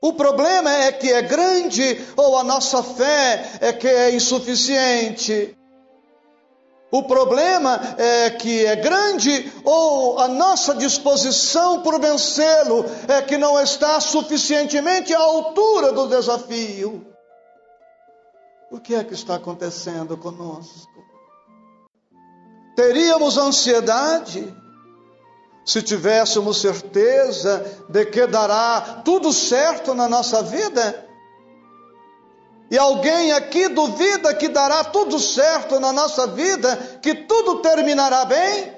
O 0.00 0.12
problema 0.12 0.70
é 0.70 0.90
que 0.90 1.12
é 1.12 1.22
grande 1.22 2.04
ou 2.16 2.36
a 2.36 2.42
nossa 2.42 2.82
fé 2.82 3.58
é 3.60 3.72
que 3.72 3.86
é 3.86 4.14
insuficiente. 4.14 5.56
O 6.90 7.04
problema 7.04 7.80
é 7.96 8.28
que 8.30 8.66
é 8.66 8.76
grande 8.76 9.50
ou 9.64 10.18
a 10.18 10.28
nossa 10.28 10.74
disposição 10.74 11.82
por 11.82 11.98
vencê-lo 11.98 12.84
é 13.08 13.22
que 13.22 13.38
não 13.38 13.58
está 13.58 13.98
suficientemente 13.98 15.14
à 15.14 15.20
altura 15.20 15.92
do 15.92 16.08
desafio. 16.08 17.06
O 18.70 18.80
que 18.80 18.94
é 18.94 19.04
que 19.04 19.14
está 19.14 19.36
acontecendo 19.36 20.18
conosco? 20.18 21.11
Teríamos 22.74 23.36
ansiedade 23.36 24.54
se 25.64 25.82
tivéssemos 25.82 26.60
certeza 26.60 27.84
de 27.88 28.06
que 28.06 28.26
dará 28.26 29.02
tudo 29.04 29.32
certo 29.32 29.94
na 29.94 30.08
nossa 30.08 30.42
vida? 30.42 31.06
E 32.70 32.78
alguém 32.78 33.32
aqui 33.32 33.68
duvida 33.68 34.34
que 34.34 34.48
dará 34.48 34.82
tudo 34.84 35.20
certo 35.20 35.78
na 35.78 35.92
nossa 35.92 36.26
vida, 36.28 36.98
que 37.02 37.14
tudo 37.14 37.60
terminará 37.60 38.24
bem? 38.24 38.74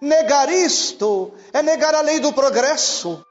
Negar 0.00 0.50
isto 0.50 1.32
é 1.52 1.62
negar 1.62 1.94
a 1.94 2.00
lei 2.00 2.20
do 2.20 2.32
progresso, 2.32 3.22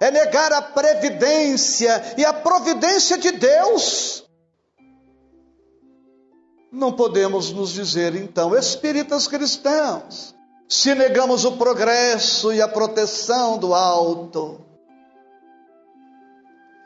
é 0.00 0.10
negar 0.10 0.52
a 0.52 0.62
previdência 0.62 2.14
e 2.16 2.24
a 2.24 2.32
providência 2.32 3.18
de 3.18 3.32
Deus. 3.32 4.24
Não 6.72 6.92
podemos 6.92 7.50
nos 7.50 7.70
dizer, 7.70 8.14
então, 8.14 8.56
espíritas 8.56 9.26
cristãos, 9.26 10.34
se 10.68 10.94
negamos 10.94 11.44
o 11.44 11.56
progresso 11.56 12.52
e 12.52 12.62
a 12.62 12.68
proteção 12.68 13.58
do 13.58 13.74
alto. 13.74 14.60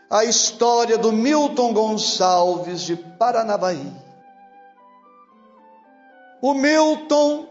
A 0.09 0.24
história 0.24 0.97
do 0.97 1.12
Milton 1.12 1.74
Gonçalves 1.74 2.80
de 2.82 2.97
Paranavaí. 2.97 3.93
O 6.41 6.55
Milton, 6.55 7.47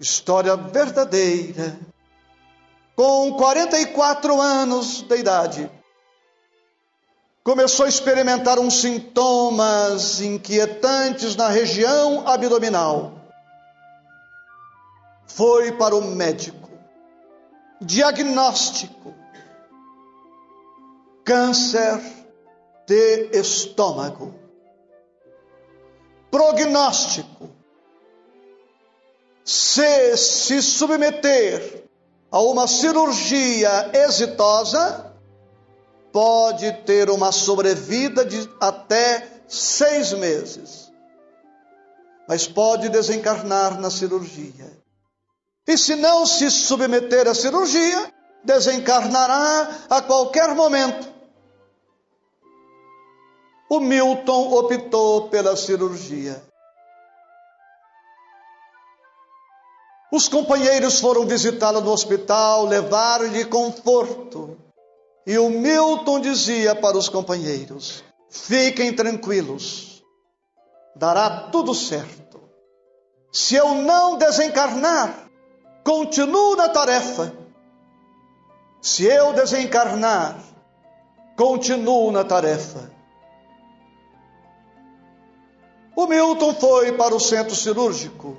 história 0.00 0.56
verdadeira, 0.56 1.78
com 2.96 3.34
44 3.34 4.40
anos 4.40 5.02
de 5.02 5.16
idade, 5.16 5.70
começou 7.48 7.86
a 7.86 7.88
experimentar 7.88 8.58
uns 8.58 8.82
sintomas 8.82 10.20
inquietantes 10.20 11.34
na 11.34 11.48
região 11.48 12.28
abdominal 12.28 13.12
foi 15.26 15.72
para 15.72 15.96
o 15.96 16.02
médico. 16.02 16.68
Diagnóstico: 17.80 19.14
câncer 21.24 21.98
de 22.86 23.30
estômago. 23.32 24.34
Prognóstico: 26.30 27.48
se 29.42 30.18
se 30.18 30.60
submeter 30.60 31.84
a 32.30 32.40
uma 32.40 32.66
cirurgia 32.68 33.90
exitosa, 33.94 35.07
pode 36.12 36.70
ter 36.84 37.10
uma 37.10 37.32
sobrevida 37.32 38.24
de 38.24 38.48
até 38.60 39.40
seis 39.46 40.12
meses, 40.12 40.92
mas 42.28 42.46
pode 42.46 42.88
desencarnar 42.88 43.80
na 43.80 43.90
cirurgia. 43.90 44.70
E 45.66 45.76
se 45.76 45.96
não 45.96 46.24
se 46.24 46.50
submeter 46.50 47.28
à 47.28 47.34
cirurgia, 47.34 48.12
desencarnará 48.42 49.68
a 49.90 50.00
qualquer 50.00 50.54
momento. 50.54 51.08
O 53.70 53.80
Milton 53.80 54.54
optou 54.54 55.28
pela 55.28 55.56
cirurgia. 55.56 56.42
Os 60.10 60.26
companheiros 60.26 61.00
foram 61.00 61.26
visitá-lo 61.26 61.82
no 61.82 61.90
hospital, 61.90 62.64
levaram-lhe 62.64 63.44
conforto. 63.44 64.56
E 65.28 65.38
o 65.38 65.50
Milton 65.50 66.20
dizia 66.20 66.74
para 66.74 66.96
os 66.96 67.06
companheiros: 67.10 68.02
Fiquem 68.30 68.96
tranquilos, 68.96 70.02
dará 70.96 71.50
tudo 71.50 71.74
certo. 71.74 72.40
Se 73.30 73.54
eu 73.54 73.74
não 73.74 74.16
desencarnar, 74.16 75.28
continuo 75.84 76.56
na 76.56 76.70
tarefa. 76.70 77.36
Se 78.80 79.04
eu 79.04 79.34
desencarnar, 79.34 80.42
continuo 81.36 82.10
na 82.10 82.24
tarefa. 82.24 82.90
O 85.94 86.06
Milton 86.06 86.54
foi 86.54 86.92
para 86.92 87.14
o 87.14 87.20
centro 87.20 87.54
cirúrgico 87.54 88.38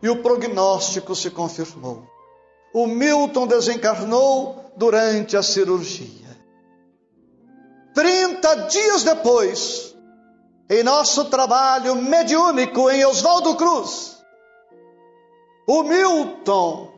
e 0.00 0.08
o 0.08 0.22
prognóstico 0.22 1.16
se 1.16 1.32
confirmou. 1.32 2.06
O 2.72 2.86
Milton 2.86 3.48
desencarnou 3.48 4.61
durante 4.76 5.36
a 5.36 5.42
cirurgia. 5.42 6.22
Trinta 7.94 8.66
dias 8.68 9.04
depois, 9.04 9.94
em 10.68 10.82
nosso 10.82 11.26
trabalho 11.26 11.96
mediúnico 11.96 12.90
em 12.90 13.04
Oswaldo 13.04 13.54
Cruz, 13.56 14.22
o 15.68 15.82
Milton 15.82 16.92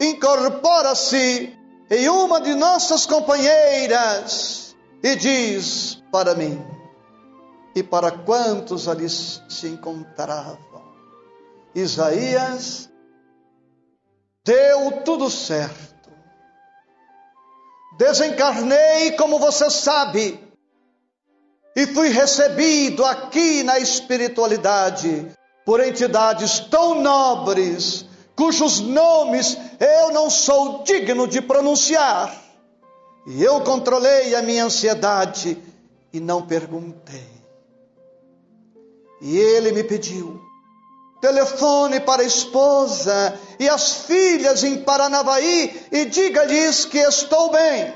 incorpora-se 0.00 1.56
em 1.90 2.08
uma 2.08 2.40
de 2.40 2.54
nossas 2.54 3.06
companheiras 3.06 4.76
e 5.02 5.16
diz 5.16 6.02
para 6.10 6.34
mim 6.34 6.60
e 7.74 7.82
para 7.82 8.10
quantos 8.10 8.88
ali 8.88 9.08
se 9.08 9.68
encontravam: 9.68 10.82
Isaías, 11.74 12.90
deu 14.44 15.02
tudo 15.04 15.30
certo. 15.30 15.99
Desencarnei, 17.98 19.12
como 19.12 19.38
você 19.38 19.70
sabe, 19.70 20.38
e 21.76 21.86
fui 21.86 22.08
recebido 22.08 23.04
aqui 23.04 23.62
na 23.62 23.78
espiritualidade 23.78 25.26
por 25.64 25.80
entidades 25.80 26.60
tão 26.60 27.00
nobres 27.00 28.06
cujos 28.40 28.80
nomes 28.80 29.58
eu 29.78 30.12
não 30.12 30.30
sou 30.30 30.82
digno 30.82 31.28
de 31.28 31.42
pronunciar. 31.42 32.34
E 33.26 33.42
eu 33.42 33.60
controlei 33.60 34.34
a 34.34 34.40
minha 34.40 34.64
ansiedade 34.64 35.62
e 36.10 36.18
não 36.18 36.46
perguntei. 36.46 37.28
E 39.20 39.36
ele 39.36 39.72
me 39.72 39.84
pediu 39.84 40.40
telefone 41.20 42.00
para 42.00 42.22
a 42.22 42.26
esposa 42.26 43.38
e 43.58 43.68
as 43.68 43.92
filhas 44.06 44.64
em 44.64 44.82
Paranavaí 44.82 45.86
e 45.92 46.04
diga-lhes 46.06 46.84
que 46.84 46.98
estou 46.98 47.50
bem. 47.50 47.94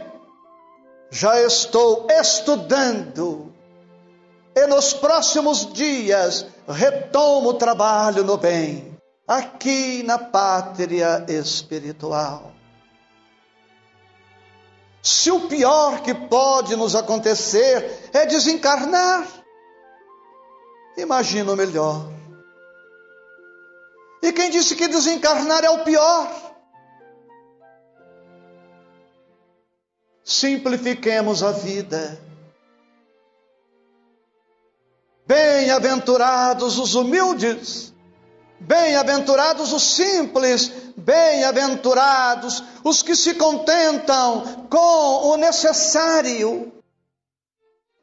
Já 1.11 1.41
estou 1.41 2.07
estudando 2.11 3.53
e 4.55 4.67
nos 4.67 4.93
próximos 4.93 5.73
dias 5.73 6.47
retomo 6.69 7.51
o 7.51 7.55
trabalho 7.55 8.23
no 8.23 8.37
bem 8.37 8.95
aqui 9.27 10.03
na 10.03 10.19
pátria 10.19 11.25
espiritual. 11.29 12.53
Se 15.03 15.31
o 15.31 15.49
pior 15.49 16.01
que 16.01 16.15
pode 16.15 16.77
nos 16.77 16.95
acontecer 16.95 18.09
é 18.13 18.25
desencarnar, 18.25 19.27
imagina 20.97 21.53
o 21.53 21.57
melhor. 21.57 22.14
E 24.25 24.33
quem 24.33 24.49
disse 24.49 24.75
que 24.75 24.89
desencarnar 24.89 25.63
é 25.63 25.69
o 25.69 25.85
pior? 25.85 26.55
Simplifiquemos 30.25 31.43
a 31.43 31.53
vida. 31.53 32.19
Bem-aventurados 35.27 36.79
os 36.79 36.95
humildes, 36.95 37.93
Bem-aventurados 38.61 39.75
os 39.75 39.83
simples, 39.83 40.73
bem-aventurados 40.97 42.63
os 42.83 43.03
que 43.03 43.15
se 43.15 43.35
contentam 43.35 44.67
com 44.71 45.29
o 45.29 45.37
necessário. 45.37 46.73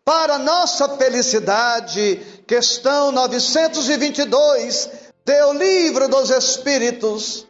Para 0.05 0.37
nossa 0.37 0.87
felicidade, 0.97 2.43
questão 2.45 3.11
922 3.11 5.00
do 5.25 5.53
Livro 5.53 6.07
dos 6.07 6.29
Espíritos. 6.29 7.47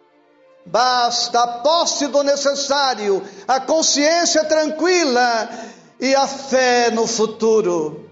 Basta 0.65 1.41
a 1.41 1.47
posse 1.59 2.07
do 2.07 2.21
necessário, 2.21 3.23
a 3.47 3.59
consciência 3.59 4.43
tranquila 4.43 5.49
e 5.99 6.13
a 6.13 6.27
fé 6.27 6.91
no 6.91 7.07
futuro. 7.07 8.09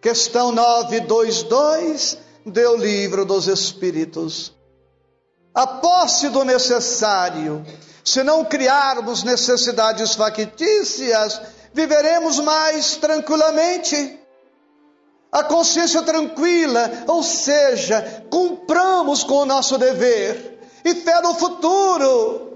Questão 0.00 0.50
922 0.50 2.18
do 2.46 2.76
livro 2.76 3.24
dos 3.24 3.46
Espíritos. 3.46 4.52
A 5.54 5.66
posse 5.66 6.30
do 6.30 6.44
necessário. 6.44 7.64
Se 8.04 8.22
não 8.22 8.44
criarmos 8.44 9.22
necessidades 9.22 10.14
factícias, 10.14 11.40
viveremos 11.72 12.40
mais 12.40 12.96
tranquilamente. 12.96 14.21
A 15.32 15.42
consciência 15.42 16.02
tranquila, 16.02 17.04
ou 17.08 17.22
seja, 17.22 18.24
cumpramos 18.30 19.24
com 19.24 19.38
o 19.38 19.46
nosso 19.46 19.78
dever 19.78 20.60
e 20.84 20.94
fé 20.94 21.20
no 21.22 21.34
futuro 21.34 22.52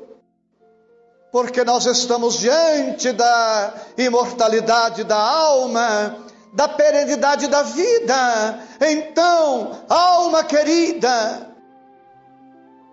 porque 1.37 1.65
nós 1.65 1.85
estamos 1.85 2.39
diante 2.39 3.13
da 3.13 3.75
imortalidade 3.99 5.05
da 5.05 5.19
alma, 5.19 6.17
da 6.55 6.67
perenidade 6.67 7.47
da 7.47 7.63
vida. 7.63 8.59
Então, 8.81 9.83
alma 9.87 10.43
querida, 10.45 11.55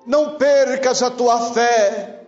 não 0.05 0.35
percas 0.35 1.01
a 1.01 1.09
tua 1.09 1.53
fé 1.53 2.25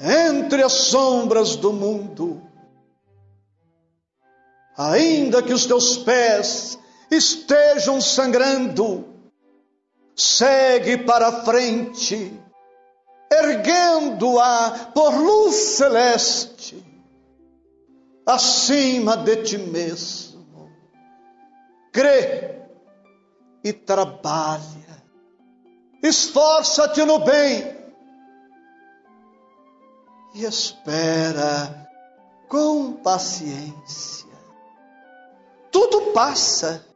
entre 0.00 0.64
as 0.64 0.72
sombras 0.72 1.54
do 1.54 1.72
mundo. 1.72 2.42
Ainda 4.76 5.42
que 5.42 5.52
os 5.52 5.66
teus 5.66 5.98
pés 5.98 6.78
estejam 7.10 8.00
sangrando, 8.00 9.04
segue 10.16 10.98
para 10.98 11.44
frente, 11.44 12.32
erguendo-a 13.32 14.90
por 14.92 15.14
luz 15.14 15.54
celeste, 15.54 16.84
acima 18.26 19.16
de 19.16 19.36
ti 19.44 19.58
mesmo. 19.58 20.70
Crê 21.92 22.60
e 23.62 23.72
trabalha, 23.72 25.04
esforça-te 26.02 27.04
no 27.04 27.20
bem 27.20 27.74
e 30.34 30.44
espera 30.44 31.88
com 32.48 32.94
paciência. 32.94 34.23
Tudo 35.74 36.12
passa 36.12 36.86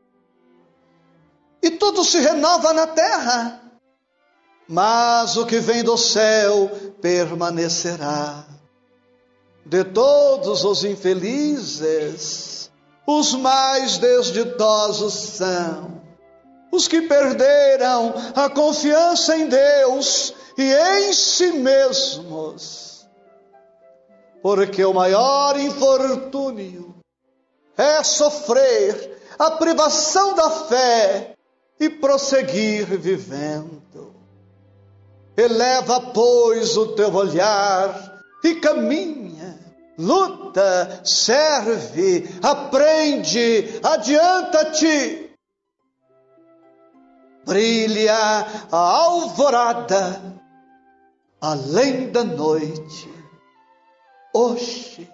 e 1.60 1.68
tudo 1.68 2.04
se 2.04 2.20
renova 2.20 2.72
na 2.72 2.86
terra, 2.86 3.60
mas 4.68 5.36
o 5.36 5.44
que 5.44 5.58
vem 5.58 5.82
do 5.82 5.96
céu 5.96 6.70
permanecerá. 7.02 8.44
De 9.66 9.82
todos 9.82 10.62
os 10.62 10.84
infelizes, 10.84 12.70
os 13.04 13.34
mais 13.34 13.98
desditosos 13.98 15.12
são 15.12 16.00
os 16.70 16.86
que 16.86 17.02
perderam 17.02 18.14
a 18.32 18.48
confiança 18.48 19.36
em 19.36 19.48
Deus 19.48 20.32
e 20.56 20.72
em 20.72 21.12
si 21.12 21.50
mesmos. 21.50 23.08
Porque 24.40 24.84
o 24.84 24.94
maior 24.94 25.58
infortúnio 25.58 26.98
é 27.78 28.02
sofrer 28.02 29.22
a 29.38 29.52
privação 29.52 30.34
da 30.34 30.50
fé 30.50 31.36
e 31.78 31.88
prosseguir 31.88 32.86
vivendo. 32.98 34.14
Eleva, 35.36 36.00
pois, 36.12 36.76
o 36.76 36.88
teu 36.96 37.14
olhar 37.14 38.20
e 38.44 38.56
caminha, 38.56 39.56
luta, 39.96 41.00
serve, 41.04 42.28
aprende, 42.42 43.80
adianta-te. 43.84 45.30
Brilha 47.46 48.14
a 48.72 48.76
alvorada 48.76 50.38
além 51.40 52.10
da 52.10 52.24
noite. 52.24 53.08
Hoje 54.34 55.08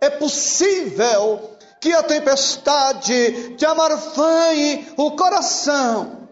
é 0.00 0.10
possível 0.10 1.57
que 1.80 1.92
a 1.92 2.02
tempestade 2.02 3.54
te 3.56 3.64
amarfanhe 3.64 4.92
o 4.96 5.12
coração 5.12 6.28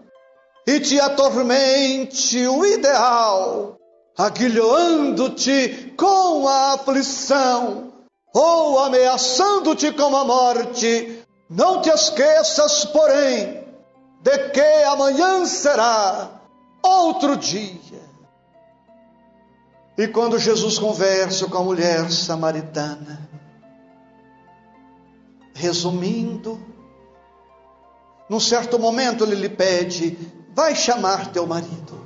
e 0.67 0.81
te 0.81 1.01
atormente 1.01 2.47
o 2.47 2.67
ideal, 2.67 3.77
aguilhoando-te 4.19 5.95
com 5.97 6.49
a 6.49 6.75
aflição 6.75 7.93
ou 8.35 8.81
ameaçando-te 8.81 9.93
com 9.93 10.17
a 10.17 10.25
morte. 10.25 11.23
Não 11.49 11.81
te 11.81 11.89
esqueças, 11.91 12.85
porém, 12.85 13.65
de 14.21 14.39
que 14.51 14.85
amanhã 14.85 15.47
será 15.47 16.31
outro 16.83 17.37
dia. 17.37 18.05
E 19.97 20.09
quando 20.09 20.39
Jesus 20.39 20.79
conversa 20.79 21.47
com 21.47 21.57
a 21.57 21.63
mulher 21.63 22.11
samaritana, 22.11 23.26
Resumindo, 25.59 26.61
num 28.29 28.39
certo 28.39 28.79
momento 28.79 29.25
ele 29.25 29.35
lhe 29.35 29.49
pede: 29.49 30.19
Vai 30.55 30.77
chamar 30.77 31.33
teu 31.33 31.47
marido. 31.47 31.99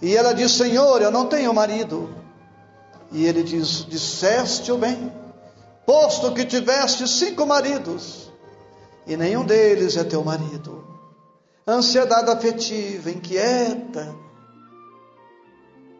E 0.00 0.16
ela 0.16 0.32
diz: 0.32 0.52
Senhor, 0.52 1.02
eu 1.02 1.10
não 1.10 1.26
tenho 1.26 1.52
marido. 1.52 2.14
E 3.10 3.26
ele 3.26 3.42
diz: 3.42 3.84
Disseste 3.88 4.70
o 4.70 4.78
bem, 4.78 5.12
posto 5.84 6.32
que 6.32 6.44
tiveste 6.44 7.08
cinco 7.08 7.44
maridos, 7.44 8.30
e 9.04 9.16
nenhum 9.16 9.44
deles 9.44 9.96
é 9.96 10.04
teu 10.04 10.22
marido. 10.22 10.86
Ansiedade 11.66 12.30
afetiva, 12.30 13.10
inquieta, 13.10 14.14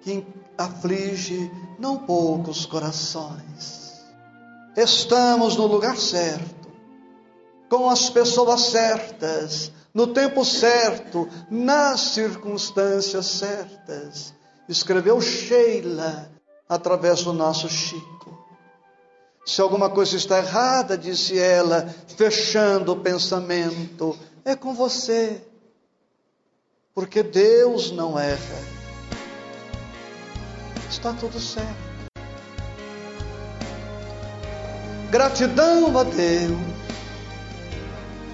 que 0.03 0.25
aflige 0.57 1.51
não 1.81 1.99
poucos 1.99 2.65
corações 2.65 3.82
estamos 4.77 5.57
no 5.57 5.67
lugar 5.67 5.97
certo, 5.97 6.71
com 7.69 7.89
as 7.89 8.11
pessoas 8.11 8.61
certas, 8.63 9.73
no 9.95 10.07
tempo 10.09 10.45
certo, 10.45 11.29
nas 11.51 12.01
circunstâncias 12.01 13.27
certas. 13.27 14.35
Escreveu 14.69 15.21
Sheila 15.21 16.31
através 16.69 17.23
do 17.23 17.33
nosso 17.33 17.69
Chico. 17.69 18.13
Se 19.45 19.61
alguma 19.61 19.91
coisa 19.91 20.17
está 20.17 20.39
errada, 20.39 20.97
disse 20.97 21.39
ela, 21.39 21.93
fechando 22.17 22.93
o 22.93 23.01
pensamento, 23.01 24.17
é 24.45 24.55
com 24.55 24.73
você, 24.73 25.43
porque 26.95 27.23
Deus 27.23 27.91
não 27.91 28.19
erra. 28.19 28.73
Está 30.89 31.13
tudo 31.13 31.41
certo. 31.41 31.82
Gratidão 35.13 35.99
a 35.99 36.05
Deus. 36.05 36.59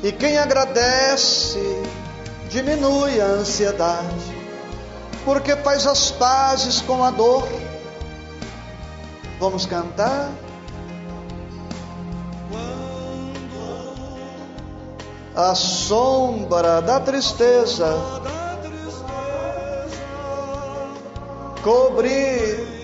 E 0.01 0.13
quem 0.13 0.39
agradece 0.39 1.59
diminui 2.49 3.21
a 3.21 3.25
ansiedade, 3.25 4.37
porque 5.25 5.57
faz 5.57 5.89
as 5.89 6.13
pazes 6.13 6.81
com 6.81 7.03
a 7.03 7.11
dor. 7.11 7.49
Vamos 9.41 9.67
cantar? 9.67 10.31
A 15.35 15.57
sombra 15.57 16.81
da 16.81 17.01
tristeza 17.01 17.93
cobrir 21.65 22.78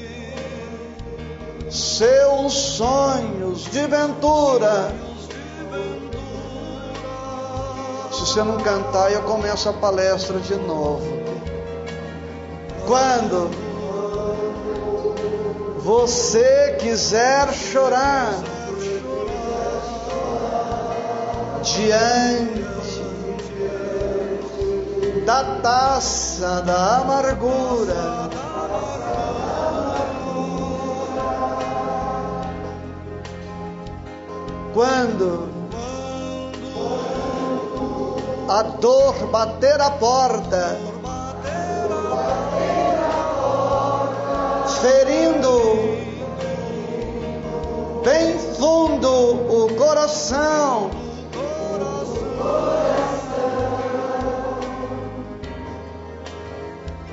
seus 1.74 2.52
sonhos 2.52 3.64
de 3.64 3.84
ventura. 3.86 4.94
Se 8.12 8.20
você 8.20 8.44
não 8.44 8.58
cantar, 8.58 9.10
eu 9.12 9.22
começo 9.22 9.68
a 9.68 9.72
palestra 9.72 10.38
de 10.38 10.54
novo. 10.54 11.04
Quando 12.86 13.50
você 15.78 16.76
quiser 16.78 17.52
chorar 17.52 18.34
diante 21.62 22.64
da 25.26 25.56
taça 25.60 26.62
da 26.62 26.98
amargura, 26.98 28.30
Quando 34.74 35.48
a 38.48 38.62
dor 38.62 39.14
bater 39.28 39.80
a 39.80 39.90
porta, 39.92 40.76
ferindo 44.80 45.60
bem 48.04 48.36
fundo 48.58 49.08
o 49.08 49.76
coração. 49.76 50.90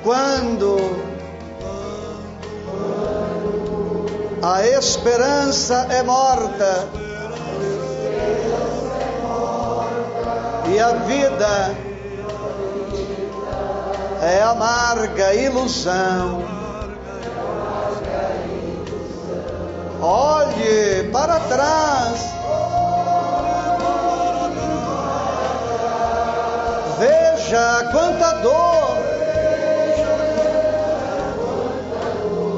Quando 0.02 0.76
a 4.42 4.66
esperança 4.66 5.86
é 5.90 6.02
morta, 6.02 7.01
a 10.82 10.92
vida 10.94 11.76
é 14.20 14.42
amarga 14.42 15.32
ilusão. 15.34 16.42
Olhe 20.00 21.08
para 21.12 21.38
trás. 21.40 22.32
Veja 26.98 27.88
quanta 27.92 28.32
dor. 28.42 28.96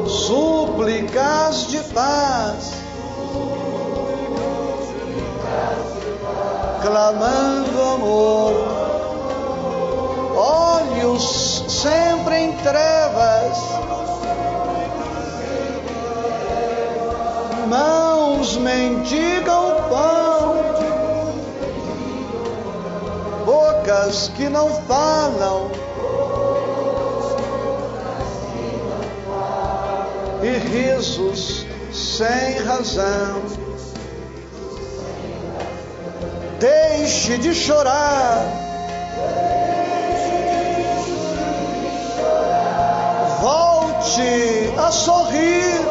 Súplicas 0.09 1.67
de 1.67 1.81
paz. 1.93 2.74
Clamando 6.85 7.81
amor, 7.81 8.53
olhos 10.37 11.65
sempre 11.67 12.37
em 12.37 12.53
trevas, 12.57 13.59
mãos 17.67 18.59
mendigam 18.59 19.77
pão, 19.89 20.57
bocas 23.47 24.31
que 24.37 24.51
não 24.51 24.69
falam. 24.83 25.71
E 30.43 30.59
risos 30.59 31.65
sem 31.91 32.59
razão. 32.59 33.64
Deixe 36.65 37.37
de 37.37 37.55
chorar. 37.55 38.43
Volte 43.43 44.73
a 44.79 44.91
sorrir. 44.91 45.83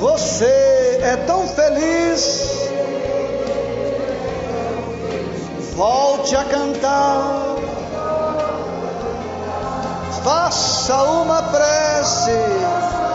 Você 0.00 0.98
é 1.00 1.16
tão 1.28 1.46
feliz. 1.46 2.50
Volte 5.76 6.34
a 6.34 6.44
cantar. 6.44 7.54
Faça 10.24 11.02
uma 11.04 11.40
prece. 11.40 13.11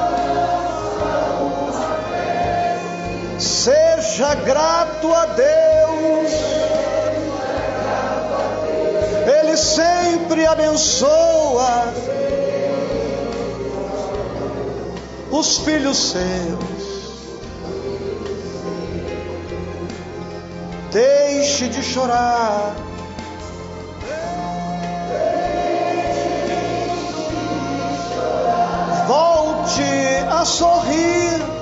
Seja 4.18 4.34
grato 4.34 5.14
a 5.14 5.26
Deus. 5.28 6.32
Ele 9.28 9.56
sempre 9.56 10.44
abençoa 10.44 11.94
os 15.30 15.60
filhos 15.60 16.14
seus. 16.14 16.88
Deixe 20.92 21.68
de 21.68 21.84
chorar. 21.84 22.76
Volte 29.06 29.84
a 30.28 30.44
sorrir. 30.44 31.57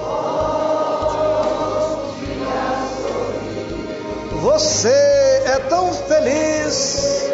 Você 4.46 5.42
é 5.44 5.60
tão 5.70 5.92
feliz. 5.92 7.28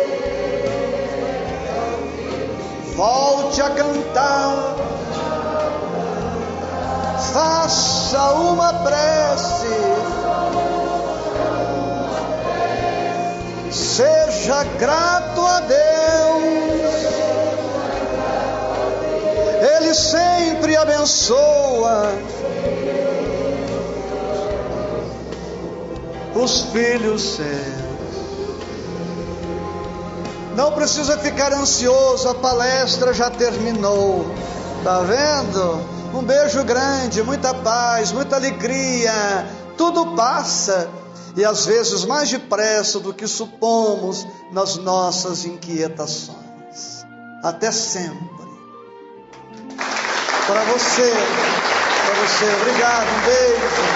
Volte 2.95 3.61
a 3.61 3.69
cantar. 3.71 4.75
Faça 7.33 8.31
uma 8.31 8.73
prece. 8.75 9.67
Seja 13.71 14.63
grato 14.79 15.45
a 15.45 15.59
Deus. 15.59 15.81
Ele 19.75 19.93
sempre 19.93 20.77
abençoa 20.77 22.30
os 26.41 26.61
filhos 26.71 27.35
seus. 27.35 27.91
Não 30.55 30.71
precisa 30.73 31.17
ficar 31.17 31.53
ansioso, 31.53 32.27
a 32.27 32.35
palestra 32.35 33.13
já 33.13 33.29
terminou. 33.29 34.25
Tá 34.83 35.01
vendo? 35.01 35.85
Um 36.13 36.23
beijo 36.23 36.63
grande, 36.63 37.23
muita 37.23 37.53
paz, 37.53 38.11
muita 38.11 38.35
alegria. 38.35 39.47
Tudo 39.77 40.15
passa 40.15 40.89
e 41.35 41.45
às 41.45 41.65
vezes 41.65 42.03
mais 42.03 42.29
depressa 42.29 42.99
do 42.99 43.13
que 43.13 43.27
supomos 43.27 44.27
nas 44.51 44.75
nossas 44.75 45.45
inquietações. 45.45 47.05
Até 47.43 47.71
sempre. 47.71 48.41
Para 50.47 50.63
você, 50.65 51.13
para 52.05 52.15
você, 52.15 52.45
obrigado, 52.61 53.07
um 53.07 53.21
beijo. 53.25 53.81